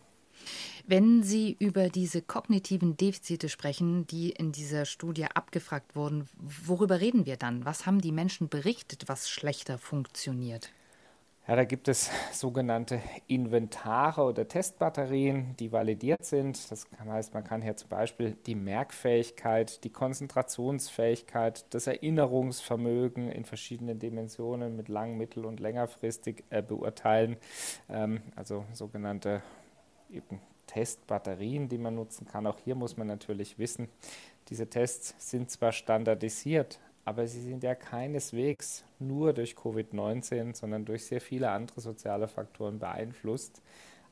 Wenn 0.86 1.24
Sie 1.24 1.56
über 1.60 1.90
diese 1.90 2.22
kognitiven 2.22 2.98
Defizite 2.98 3.50
sprechen, 3.50 4.06
die 4.08 4.32
in 4.32 4.52
dieser 4.52 4.86
Studie 4.86 5.26
abgefragt 5.26 5.96
wurden, 5.96 6.28
worüber 6.38 7.00
reden 7.00 7.26
wir 7.26 7.38
dann? 7.38 7.66
Was 7.66 7.86
haben 7.86 8.02
die 8.02 8.12
Menschen 8.12 8.50
berichtet, 8.50 9.08
was 9.08 9.30
schlechter 9.30 9.78
funktioniert? 9.78 10.72
Ja, 11.48 11.56
da 11.56 11.64
gibt 11.64 11.88
es 11.88 12.10
sogenannte 12.32 13.00
Inventare 13.28 14.24
oder 14.24 14.48
Testbatterien, 14.48 15.56
die 15.60 15.72
validiert 15.72 16.26
sind. 16.26 16.72
Das 16.72 16.88
heißt, 17.08 17.36
man 17.36 17.44
kann 17.44 17.62
hier 17.62 17.78
zum 17.78 17.90
Beispiel 17.90 18.36
die 18.48 18.56
Merkfähigkeit, 18.56 19.84
die 19.84 19.92
Konzentrationsfähigkeit, 19.92 21.66
das 21.70 21.86
Erinnerungsvermögen 21.86 23.32
in 23.32 23.46
verschiedenen 23.46 24.00
Dimensionen 24.00 24.76
mit 24.76 24.90
lang-, 24.90 25.18
mittel- 25.18 25.46
und 25.46 25.60
längerfristig 25.60 26.44
äh, 26.50 26.64
beurteilen. 26.64 27.38
Ähm, 27.90 28.24
also 28.36 28.66
sogenannte 28.74 29.44
eben 30.10 30.42
Testbatterien, 30.66 31.70
die 31.70 31.78
man 31.78 31.94
nutzen 31.94 32.26
kann. 32.26 32.48
Auch 32.48 32.58
hier 32.58 32.74
muss 32.74 32.98
man 32.98 33.06
natürlich 33.06 33.60
wissen, 33.60 33.88
diese 34.50 34.68
Tests 34.68 35.14
sind 35.18 35.52
zwar 35.52 35.72
standardisiert, 35.72 36.80
aber 37.06 37.28
sie 37.28 37.42
sind 37.42 37.64
ja 37.64 37.76
keineswegs 37.76 38.84
nur 38.98 39.32
durch 39.32 39.54
Covid-19, 39.54 40.56
sondern 40.56 40.86
durch 40.86 41.06
sehr 41.06 41.22
viele 41.22 41.52
andere 41.52 41.80
soziale 41.80 42.28
Faktoren 42.28 42.80
beeinflusst. 42.80 43.62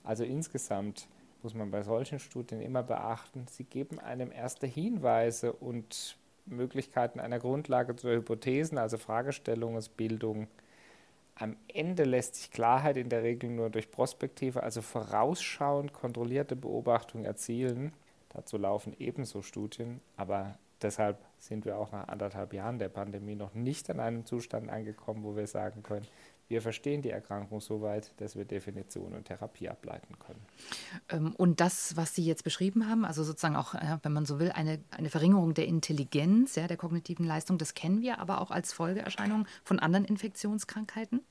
Also 0.03 0.23
insgesamt 0.23 1.07
muss 1.41 1.55
man 1.55 1.71
bei 1.71 1.81
solchen 1.81 2.19
Studien 2.19 2.61
immer 2.61 2.83
beachten, 2.83 3.47
sie 3.49 3.63
geben 3.63 3.99
einem 3.99 4.31
erste 4.31 4.67
Hinweise 4.67 5.51
und 5.51 6.17
Möglichkeiten 6.45 7.19
einer 7.19 7.39
Grundlage 7.39 7.95
zur 7.95 8.11
Hypothesen, 8.11 8.77
also 8.77 8.97
Fragestellungsbildung. 8.97 10.47
Am 11.35 11.55
Ende 11.67 12.03
lässt 12.03 12.35
sich 12.35 12.51
Klarheit 12.51 12.97
in 12.97 13.09
der 13.09 13.23
Regel 13.23 13.49
nur 13.49 13.69
durch 13.71 13.89
prospektive, 13.89 14.61
also 14.61 14.81
vorausschauend 14.81 15.93
kontrollierte 15.93 16.55
Beobachtung 16.55 17.25
erzielen. 17.25 17.91
Dazu 18.29 18.57
laufen 18.57 18.95
ebenso 18.99 19.41
Studien, 19.41 19.99
aber 20.15 20.57
deshalb 20.83 21.23
sind 21.39 21.65
wir 21.65 21.77
auch 21.77 21.91
nach 21.91 22.07
anderthalb 22.07 22.53
Jahren 22.53 22.79
der 22.79 22.89
Pandemie 22.89 23.35
noch 23.35 23.53
nicht 23.53 23.89
an 23.89 23.99
einem 23.99 24.25
Zustand 24.25 24.69
angekommen, 24.69 25.23
wo 25.23 25.35
wir 25.35 25.47
sagen 25.47 25.83
können, 25.83 26.05
wir 26.49 26.61
verstehen 26.61 27.01
die 27.01 27.09
Erkrankung 27.09 27.61
so 27.61 27.81
weit, 27.81 28.13
dass 28.17 28.35
wir 28.35 28.45
Definition 28.45 29.13
und 29.13 29.25
Therapie 29.25 29.69
ableiten 29.69 30.19
können. 30.19 30.45
Ähm, 31.09 31.33
und 31.35 31.59
das, 31.59 31.95
was 31.95 32.13
Sie 32.13 32.23
jetzt 32.23 32.43
beschrieben 32.43 32.87
haben, 32.87 33.05
also 33.05 33.23
sozusagen 33.23 33.55
auch, 33.55 33.73
wenn 34.03 34.13
man 34.13 34.25
so 34.25 34.39
will, 34.39 34.51
eine, 34.51 34.79
eine 34.91 35.09
Verringerung 35.09 35.53
der 35.53 35.67
Intelligenz, 35.67 36.55
ja, 36.55 36.67
der 36.67 36.77
kognitiven 36.77 37.25
Leistung, 37.25 37.57
das 37.57 37.73
kennen 37.73 38.01
wir 38.01 38.19
aber 38.19 38.41
auch 38.41 38.51
als 38.51 38.73
Folgeerscheinung 38.73 39.47
von 39.63 39.79
anderen 39.79 40.05
Infektionskrankheiten? 40.05 41.21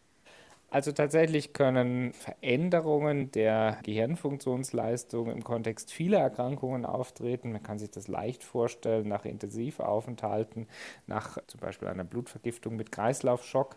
Also 0.74 0.90
tatsächlich 0.92 1.52
können 1.52 2.14
Veränderungen 2.14 3.30
der 3.30 3.78
Gehirnfunktionsleistung 3.82 5.30
im 5.30 5.44
Kontext 5.44 5.92
vieler 5.92 6.20
Erkrankungen 6.20 6.86
auftreten. 6.86 7.52
Man 7.52 7.62
kann 7.62 7.78
sich 7.78 7.90
das 7.90 8.08
leicht 8.08 8.42
vorstellen 8.42 9.06
nach 9.06 9.26
Intensivaufenthalten, 9.26 10.66
nach 11.06 11.36
zum 11.46 11.60
Beispiel 11.60 11.88
einer 11.88 12.04
Blutvergiftung 12.04 12.74
mit 12.76 12.90
Kreislaufschock. 12.90 13.76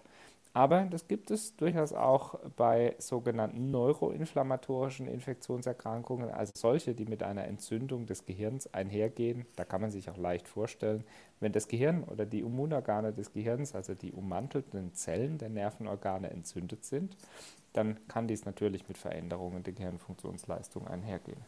Aber 0.56 0.86
das 0.86 1.10
gibt 1.10 1.32
es 1.32 1.58
durchaus 1.58 1.92
auch 1.92 2.40
bei 2.56 2.96
sogenannten 2.98 3.72
neuroinflammatorischen 3.72 5.06
Infektionserkrankungen, 5.06 6.30
also 6.30 6.54
solche, 6.56 6.96
die 6.96 7.04
mit 7.04 7.24
einer 7.24 7.44
Entzündung 7.44 8.06
des 8.06 8.26
Gehirns 8.26 8.74
einhergehen. 8.74 9.46
Da 9.58 9.66
kann 9.66 9.82
man 9.82 9.92
sich 9.92 10.10
auch 10.10 10.16
leicht 10.16 10.48
vorstellen, 10.48 11.04
wenn 11.42 11.52
das 11.52 11.68
Gehirn 11.68 12.06
oder 12.06 12.26
die 12.26 12.40
Immunorgane 12.40 13.12
des 13.12 13.34
Gehirns, 13.34 13.76
also 13.76 13.96
die 13.96 14.14
ummantelnden 14.14 14.94
Zellen 14.94 15.38
der 15.40 15.50
Nervenorgane 15.50 16.30
entzündet 16.30 16.86
sind, 16.86 17.18
dann 17.74 18.00
kann 18.08 18.30
dies 18.30 18.46
natürlich 18.46 18.88
mit 18.88 18.98
Veränderungen 18.98 19.62
der 19.62 19.74
Gehirnfunktionsleistung 19.74 20.88
einhergehen. 20.88 21.44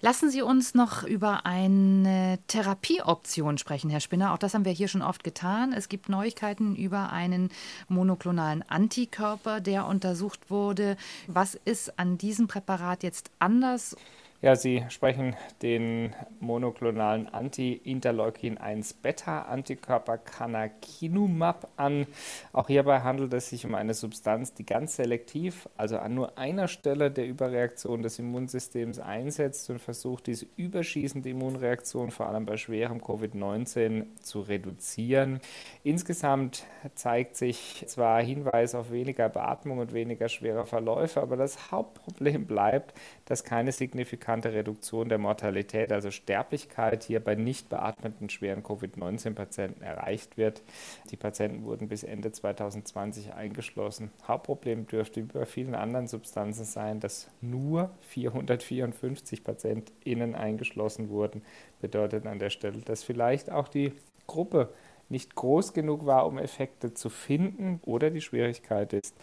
Lassen 0.00 0.30
Sie 0.30 0.42
uns 0.42 0.74
noch 0.74 1.04
über 1.04 1.46
eine 1.46 2.38
Therapieoption 2.48 3.58
sprechen, 3.58 3.90
Herr 3.90 4.00
Spinner. 4.00 4.32
Auch 4.32 4.38
das 4.38 4.54
haben 4.54 4.64
wir 4.64 4.72
hier 4.72 4.88
schon 4.88 5.02
oft 5.02 5.24
getan. 5.24 5.72
Es 5.72 5.88
gibt 5.88 6.08
Neuigkeiten 6.08 6.76
über 6.76 7.10
einen 7.12 7.50
monoklonalen 7.88 8.62
Antikörper, 8.68 9.60
der 9.60 9.86
untersucht 9.86 10.50
wurde. 10.50 10.96
Was 11.26 11.54
ist 11.54 11.98
an 11.98 12.18
diesem 12.18 12.48
Präparat 12.48 13.02
jetzt 13.02 13.30
anders? 13.38 13.96
Ja, 14.42 14.56
Sie 14.56 14.84
sprechen 14.90 15.36
den 15.62 16.12
monoklonalen 16.38 17.28
Anti-Interleukin-1-Beta-Antikörper 17.28 20.18
Canakinumab 20.18 21.70
an. 21.76 22.06
Auch 22.52 22.66
hierbei 22.66 23.00
handelt 23.00 23.32
es 23.32 23.48
sich 23.48 23.64
um 23.64 23.74
eine 23.74 23.94
Substanz, 23.94 24.52
die 24.52 24.66
ganz 24.66 24.96
selektiv, 24.96 25.66
also 25.78 25.96
an 25.96 26.14
nur 26.14 26.36
einer 26.36 26.68
Stelle 26.68 27.10
der 27.10 27.26
Überreaktion 27.26 28.02
des 28.02 28.18
Immunsystems 28.18 28.98
einsetzt 28.98 29.70
und 29.70 29.78
versucht, 29.78 30.26
diese 30.26 30.44
überschießende 30.56 31.30
Immunreaktion 31.30 32.10
vor 32.10 32.28
allem 32.28 32.44
bei 32.44 32.58
schwerem 32.58 33.00
Covid-19 33.00 34.04
zu 34.20 34.42
reduzieren. 34.42 35.40
Insgesamt 35.84 36.64
zeigt 36.94 37.36
sich 37.36 37.82
zwar 37.86 38.22
Hinweis 38.22 38.74
auf 38.74 38.90
weniger 38.90 39.30
Beatmung 39.30 39.78
und 39.78 39.94
weniger 39.94 40.28
schwere 40.28 40.66
Verläufe, 40.66 41.22
aber 41.22 41.38
das 41.38 41.70
Hauptproblem 41.70 42.44
bleibt, 42.44 42.92
dass 43.24 43.42
keine 43.42 43.72
signifikante 43.72 44.33
signifikante 44.34 44.52
Reduktion 44.52 45.08
der 45.08 45.18
Mortalität, 45.18 45.92
also 45.92 46.10
Sterblichkeit, 46.10 47.04
hier 47.04 47.20
bei 47.20 47.34
nicht 47.34 47.68
beatmeten 47.68 48.28
schweren 48.28 48.62
Covid-19-Patienten 48.62 49.82
erreicht 49.82 50.36
wird. 50.36 50.62
Die 51.10 51.16
Patienten 51.16 51.64
wurden 51.64 51.88
bis 51.88 52.02
Ende 52.02 52.32
2020 52.32 53.34
eingeschlossen. 53.34 54.10
Hauptproblem 54.26 54.86
dürfte 54.86 55.22
wie 55.22 55.26
bei 55.26 55.46
vielen 55.46 55.74
anderen 55.74 56.08
Substanzen 56.08 56.64
sein, 56.64 57.00
dass 57.00 57.28
nur 57.40 57.90
454 58.00 59.44
PatientInnen 59.44 60.34
eingeschlossen 60.34 61.08
wurden. 61.10 61.42
Bedeutet 61.80 62.26
an 62.26 62.38
der 62.38 62.50
Stelle, 62.50 62.78
dass 62.78 63.04
vielleicht 63.04 63.50
auch 63.50 63.68
die 63.68 63.92
Gruppe 64.26 64.70
nicht 65.08 65.34
groß 65.34 65.72
genug 65.72 66.06
war, 66.06 66.26
um 66.26 66.38
Effekte 66.38 66.94
zu 66.94 67.08
finden. 67.08 67.80
Oder 67.84 68.10
die 68.10 68.20
Schwierigkeit 68.20 68.92
ist, 68.92 69.14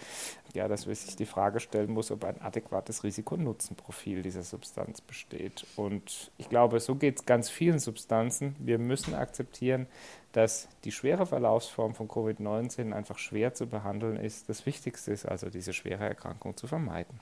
ja, 0.54 0.68
dass 0.68 0.86
man 0.86 0.96
sich 0.96 1.16
die 1.16 1.26
Frage 1.26 1.60
stellen 1.60 1.92
muss, 1.92 2.12
ob 2.12 2.24
ein 2.24 2.42
adäquates 2.42 3.04
Risiko-Nutzen-Profil 3.04 4.22
dieser 4.22 4.44
Substanz 4.44 5.02
besteht. 5.02 5.66
Und 5.76 6.32
ich 6.38 6.50
glaube, 6.50 6.80
so 6.80 6.96
geht 6.96 7.20
es 7.20 7.26
ganz 7.26 7.50
vielen 7.50 7.80
Substanzen. 7.80 8.56
Wir 8.60 8.78
müssen 8.78 9.14
akzeptieren, 9.14 9.88
dass 10.32 10.68
die 10.84 10.92
schwere 10.92 11.26
Verlaufsform 11.26 11.94
von 11.94 12.08
Covid-19 12.08 12.94
einfach 12.94 13.18
schwer 13.18 13.54
zu 13.54 13.68
behandeln 13.68 14.18
ist. 14.18 14.50
Das 14.50 14.66
Wichtigste 14.66 15.12
ist 15.12 15.26
also, 15.26 15.50
diese 15.50 15.74
schwere 15.74 16.06
Erkrankung 16.06 16.56
zu 16.56 16.68
vermeiden. 16.68 17.20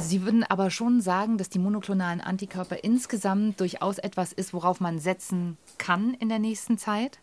Sie 0.00 0.22
würden 0.22 0.42
aber 0.42 0.70
schon 0.70 1.00
sagen, 1.00 1.38
dass 1.38 1.48
die 1.48 1.58
monoklonalen 1.58 2.20
Antikörper 2.20 2.82
insgesamt 2.82 3.60
durchaus 3.60 3.98
etwas 3.98 4.32
ist, 4.32 4.52
worauf 4.52 4.80
man 4.80 4.98
setzen 4.98 5.58
kann 5.78 6.14
in 6.14 6.28
der 6.28 6.38
nächsten 6.38 6.78
Zeit? 6.78 7.18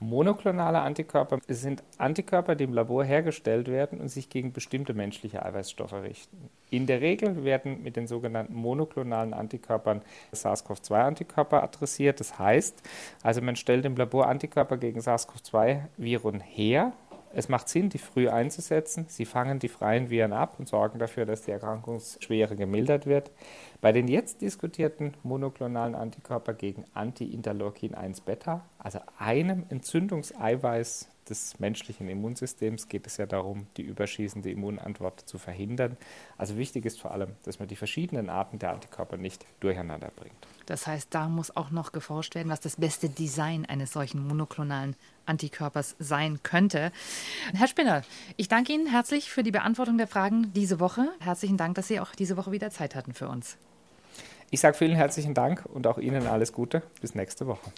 Monoklonale 0.00 0.80
Antikörper 0.80 1.40
sind 1.48 1.82
Antikörper, 1.96 2.54
die 2.54 2.64
im 2.64 2.72
Labor 2.72 3.04
hergestellt 3.04 3.66
werden 3.66 4.00
und 4.00 4.08
sich 4.08 4.28
gegen 4.28 4.52
bestimmte 4.52 4.94
menschliche 4.94 5.44
Eiweißstoffe 5.44 5.92
richten. 5.92 6.50
In 6.70 6.86
der 6.86 7.00
Regel 7.00 7.42
werden 7.42 7.82
mit 7.82 7.96
den 7.96 8.06
sogenannten 8.06 8.54
monoklonalen 8.54 9.34
Antikörpern 9.34 10.02
SARS-CoV-2-Antikörper 10.32 11.64
adressiert. 11.64 12.20
Das 12.20 12.38
heißt, 12.38 12.80
also 13.24 13.42
man 13.42 13.56
stellt 13.56 13.84
im 13.86 13.96
Labor 13.96 14.28
Antikörper 14.28 14.76
gegen 14.76 15.00
SARS-CoV-2-Viren 15.00 16.40
her. 16.40 16.92
Es 17.38 17.48
macht 17.48 17.68
Sinn, 17.68 17.88
die 17.88 17.98
früh 17.98 18.28
einzusetzen. 18.28 19.06
Sie 19.06 19.24
fangen 19.24 19.60
die 19.60 19.68
freien 19.68 20.10
Viren 20.10 20.32
ab 20.32 20.56
und 20.58 20.66
sorgen 20.66 20.98
dafür, 20.98 21.24
dass 21.24 21.42
die 21.42 21.52
Erkrankungsschwere 21.52 22.56
gemildert 22.56 23.06
wird. 23.06 23.30
Bei 23.80 23.92
den 23.92 24.08
jetzt 24.08 24.40
diskutierten 24.40 25.14
monoklonalen 25.22 25.94
Antikörper 25.94 26.52
gegen 26.52 26.84
Anti-Interleukin 26.94 27.94
1-Beta 27.94 28.64
also 28.78 29.00
einem 29.18 29.66
Entzündungseiweiß 29.68 31.10
des 31.28 31.60
menschlichen 31.60 32.08
Immunsystems 32.08 32.88
geht 32.88 33.06
es 33.06 33.18
ja 33.18 33.26
darum, 33.26 33.66
die 33.76 33.82
überschießende 33.82 34.50
Immunantwort 34.50 35.20
zu 35.20 35.38
verhindern. 35.38 35.96
Also 36.38 36.56
wichtig 36.56 36.86
ist 36.86 37.00
vor 37.00 37.10
allem, 37.10 37.32
dass 37.42 37.58
man 37.58 37.68
die 37.68 37.76
verschiedenen 37.76 38.30
Arten 38.30 38.58
der 38.58 38.72
Antikörper 38.72 39.16
nicht 39.16 39.44
durcheinander 39.60 40.10
bringt. 40.16 40.46
Das 40.66 40.86
heißt, 40.86 41.08
da 41.14 41.28
muss 41.28 41.54
auch 41.54 41.70
noch 41.70 41.92
geforscht 41.92 42.34
werden, 42.34 42.50
was 42.50 42.60
das 42.60 42.76
beste 42.76 43.08
Design 43.08 43.66
eines 43.66 43.92
solchen 43.92 44.26
monoklonalen 44.26 44.96
Antikörpers 45.28 45.96
sein 45.98 46.42
könnte. 46.42 46.92
Herr 47.54 47.68
Spinner, 47.68 48.02
ich 48.36 48.48
danke 48.48 48.72
Ihnen 48.72 48.86
herzlich 48.86 49.30
für 49.30 49.42
die 49.42 49.50
Beantwortung 49.50 49.98
der 49.98 50.06
Fragen 50.06 50.52
diese 50.54 50.80
Woche. 50.80 51.08
Herzlichen 51.20 51.56
Dank, 51.56 51.74
dass 51.74 51.88
Sie 51.88 52.00
auch 52.00 52.14
diese 52.14 52.36
Woche 52.36 52.52
wieder 52.52 52.70
Zeit 52.70 52.94
hatten 52.94 53.14
für 53.14 53.28
uns. 53.28 53.56
Ich 54.50 54.60
sage 54.60 54.76
vielen 54.76 54.96
herzlichen 54.96 55.34
Dank 55.34 55.64
und 55.66 55.86
auch 55.86 55.98
Ihnen 55.98 56.26
alles 56.26 56.52
Gute. 56.52 56.82
Bis 57.00 57.14
nächste 57.14 57.46
Woche. 57.46 57.70